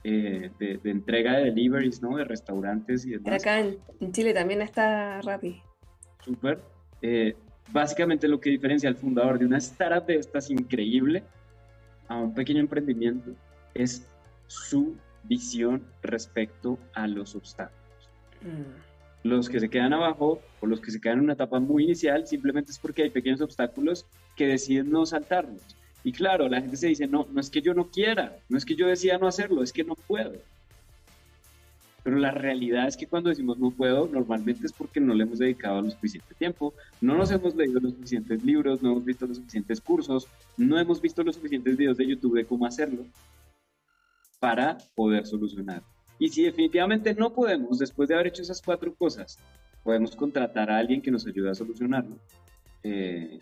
[0.03, 2.17] eh, de, entrega de deliveries, ¿no?
[2.17, 3.41] De restaurantes y demás.
[3.41, 5.61] Acá en, Chile también está Rappi.
[6.19, 6.59] Súper.
[7.01, 7.35] Eh,
[7.71, 11.23] básicamente lo que diferencia al fundador de una startup de estas increíble
[12.07, 13.31] a un pequeño emprendimiento
[13.73, 14.05] es
[14.47, 18.09] su visión respecto a los obstáculos.
[18.41, 19.27] Mm.
[19.27, 22.27] Los que se quedan abajo o los que se quedan en una etapa muy inicial
[22.27, 24.05] simplemente es porque hay pequeños obstáculos
[24.35, 25.61] que deciden no saltarlos.
[26.03, 28.65] Y claro, la gente se dice, no, no es que yo no quiera, no es
[28.65, 30.33] que yo decida no hacerlo, es que no puedo.
[32.03, 35.39] Pero la realidad es que cuando decimos no puedo, normalmente es porque no le hemos
[35.39, 39.37] dedicado lo suficiente tiempo, no nos hemos leído los suficientes libros, no hemos visto los
[39.37, 40.27] suficientes cursos,
[40.57, 43.05] no hemos visto los suficientes videos de YouTube de cómo hacerlo
[44.41, 45.81] para poder solucionar.
[46.19, 49.39] Y si definitivamente no podemos, después de haber hecho esas cuatro cosas,
[49.83, 52.17] podemos contratar a alguien que nos ayude a solucionarlo
[52.83, 53.39] eh,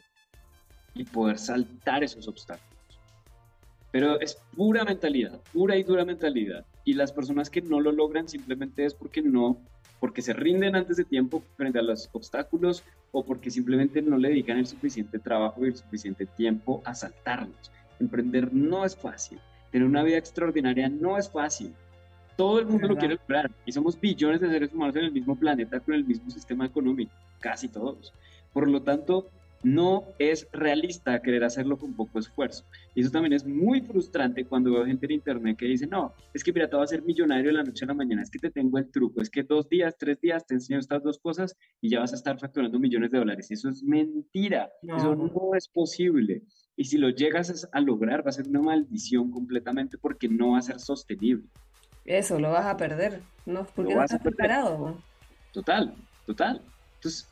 [0.93, 2.71] y poder saltar esos obstáculos.
[3.91, 6.65] Pero es pura mentalidad, pura y dura mentalidad.
[6.85, 9.57] Y las personas que no lo logran simplemente es porque no,
[9.99, 14.29] porque se rinden antes de tiempo frente a los obstáculos o porque simplemente no le
[14.29, 17.71] dedican el suficiente trabajo y el suficiente tiempo a saltarlos.
[17.99, 19.39] Emprender no es fácil.
[19.71, 21.73] Tener una vida extraordinaria no es fácil.
[22.35, 25.35] Todo el mundo lo quiere lograr y somos billones de seres humanos en el mismo
[25.35, 28.13] planeta con el mismo sistema económico, casi todos.
[28.53, 29.29] Por lo tanto,
[29.64, 32.66] no es realista querer hacerlo con poco esfuerzo.
[32.95, 36.43] Y eso también es muy frustrante cuando veo gente en internet que dice, no, es
[36.43, 38.39] que mira, te vas a ser millonario de la noche a la mañana, es que
[38.39, 41.55] te tengo el truco, es que dos días, tres días te enseño estas dos cosas
[41.80, 43.51] y ya vas a estar facturando millones de dólares.
[43.51, 46.43] Eso es mentira, eso no es posible.
[46.76, 50.59] Y si lo llegas a lograr, va a ser una maldición completamente porque no va
[50.59, 51.47] a ser sostenible.
[52.05, 53.66] Eso, lo vas a perder, ¿no?
[53.76, 54.97] Porque no estás preparado.
[55.53, 55.93] Total,
[56.26, 56.62] total.
[56.95, 57.30] Entonces,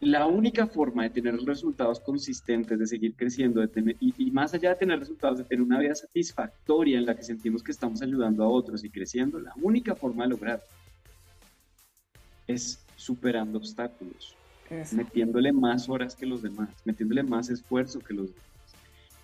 [0.00, 4.54] la única forma de tener resultados consistentes, de seguir creciendo, de tener, y, y, más
[4.54, 8.00] allá de tener resultados, de tener una vida satisfactoria en la que sentimos que estamos
[8.02, 10.62] ayudando a otros y creciendo, la única forma de lograr
[12.48, 14.34] es superando obstáculos,
[14.92, 18.44] metiéndole más horas que los demás, metiéndole más esfuerzo que los demás.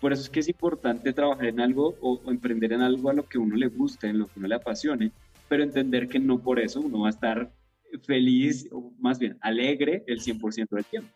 [0.00, 3.26] Por eso es que es importante trabajar en algo o, emprender en algo a lo
[3.26, 5.12] que uno le guste, en lo que uno le apasione,
[5.48, 7.50] pero entender que no por eso uno va a estar
[8.02, 11.10] feliz, o más bien alegre el 100% del tiempo.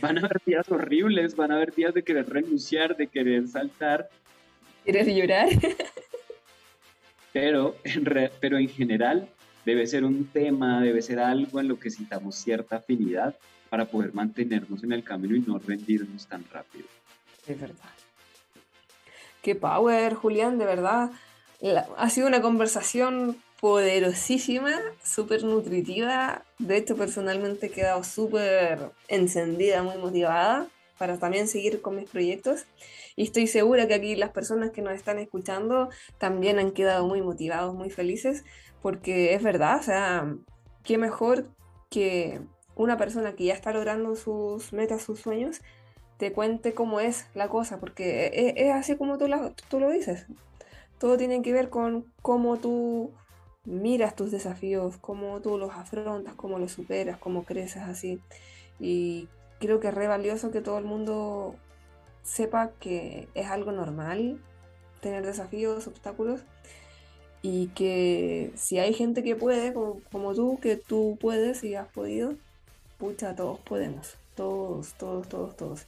[0.00, 4.10] Van a haber días horribles, van a haber días de querer renunciar, de querer saltar.
[4.84, 5.48] ¿Quieres llorar?
[7.32, 9.28] pero, en pero en general
[9.64, 13.36] debe ser un tema, debe ser algo en lo que sintamos cierta afinidad
[13.70, 16.86] para poder mantenernos en el camino y no rendirnos tan rápido.
[17.46, 17.94] Es verdad.
[19.42, 21.12] Qué power, Julián, de verdad.
[21.96, 26.44] ha sido una conversación poderosísima, súper nutritiva.
[26.58, 32.66] De hecho, personalmente he quedado súper encendida, muy motivada para también seguir con mis proyectos.
[33.16, 35.88] Y estoy segura que aquí las personas que nos están escuchando
[36.18, 38.44] también han quedado muy motivados, muy felices,
[38.80, 40.34] porque es verdad, o sea,
[40.84, 41.48] qué mejor
[41.90, 42.40] que
[42.76, 45.62] una persona que ya está logrando sus metas, sus sueños,
[46.16, 49.26] te cuente cómo es la cosa, porque es, es así como tú,
[49.68, 50.26] tú lo dices.
[50.98, 53.12] Todo tiene que ver con cómo tú
[53.68, 58.20] miras tus desafíos, cómo tú los afrontas, cómo los superas, cómo creces así.
[58.80, 59.28] Y
[59.60, 61.54] creo que es re valioso que todo el mundo
[62.22, 64.40] sepa que es algo normal
[65.00, 66.40] tener desafíos, obstáculos,
[67.42, 71.88] y que si hay gente que puede, como, como tú, que tú puedes y has
[71.88, 72.34] podido,
[72.98, 75.86] pucha, todos podemos, todos, todos, todos, todos.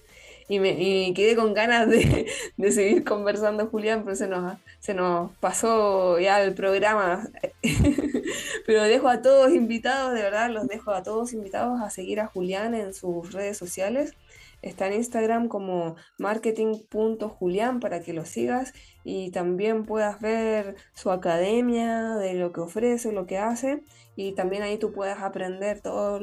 [0.50, 0.74] Y me,
[1.14, 2.26] quedé con ganas de,
[2.72, 7.28] seguir conversando, Julián, pero se nos, se nos pasó ya el programa.
[8.66, 12.26] pero dejo a todos invitados, de verdad, los dejo a todos invitados a seguir a
[12.26, 14.14] Julián en sus redes sociales.
[14.60, 18.72] Está en Instagram como marketing.julián para que lo sigas
[19.04, 23.84] y también puedas ver su academia, de lo que ofrece, lo que hace
[24.16, 26.20] y también ahí tú puedas aprender todos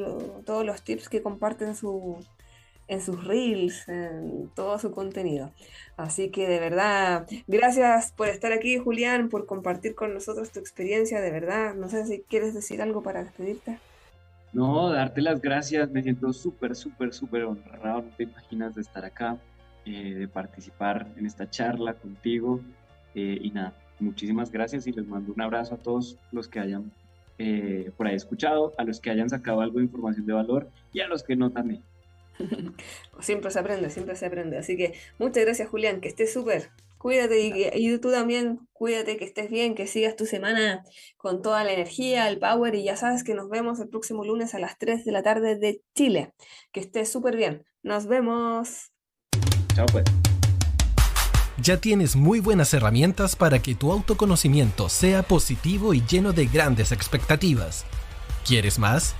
[0.65, 2.19] los tips que comparten su,
[2.88, 5.53] en sus reels, en todo su contenido.
[5.97, 11.21] Así que de verdad, gracias por estar aquí, Julián, por compartir con nosotros tu experiencia,
[11.21, 11.75] de verdad.
[11.75, 13.81] No sé si quieres decir algo para despedirte.
[14.53, 19.05] No, darte las gracias, me siento súper, súper, súper honrado, no te imaginas de estar
[19.05, 19.41] acá.
[19.85, 22.61] eh, de participar en esta charla contigo.
[23.15, 26.91] Eh, y nada, muchísimas gracias y les mando un abrazo a todos los que hayan
[27.38, 30.99] eh, por ahí escuchado, a los que hayan sacado algo de información de valor y
[31.01, 31.83] a los que no también.
[33.19, 34.57] siempre se aprende, siempre se aprende.
[34.57, 36.69] Así que muchas gracias Julián, que estés súper.
[36.97, 40.83] Cuídate y, y, tú también, cuídate, que estés bien, que sigas tu semana
[41.15, 44.55] con toda la energía, el power y ya sabes que nos vemos el próximo lunes
[44.55, 46.33] a las 3 de la tarde de Chile.
[46.71, 47.65] Que estés súper bien.
[47.83, 48.91] Nos vemos.
[49.75, 50.05] Chao pues.
[51.61, 56.91] Ya tienes muy buenas herramientas para que tu autoconocimiento sea positivo y lleno de grandes
[56.91, 57.85] expectativas.
[58.45, 59.15] ¿Quieres más?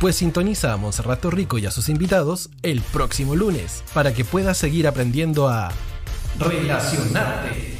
[0.00, 4.58] Pues sintoniza a Monserrato Rico y a sus invitados el próximo lunes para que puedas
[4.58, 5.72] seguir aprendiendo a
[6.38, 7.78] relacionarte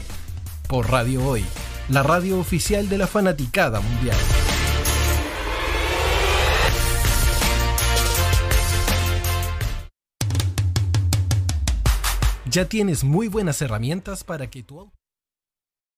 [0.67, 1.45] por Radio Hoy,
[1.91, 4.17] la radio oficial de la fanaticada mundial.
[12.47, 14.79] Ya tienes muy buenas herramientas para que tu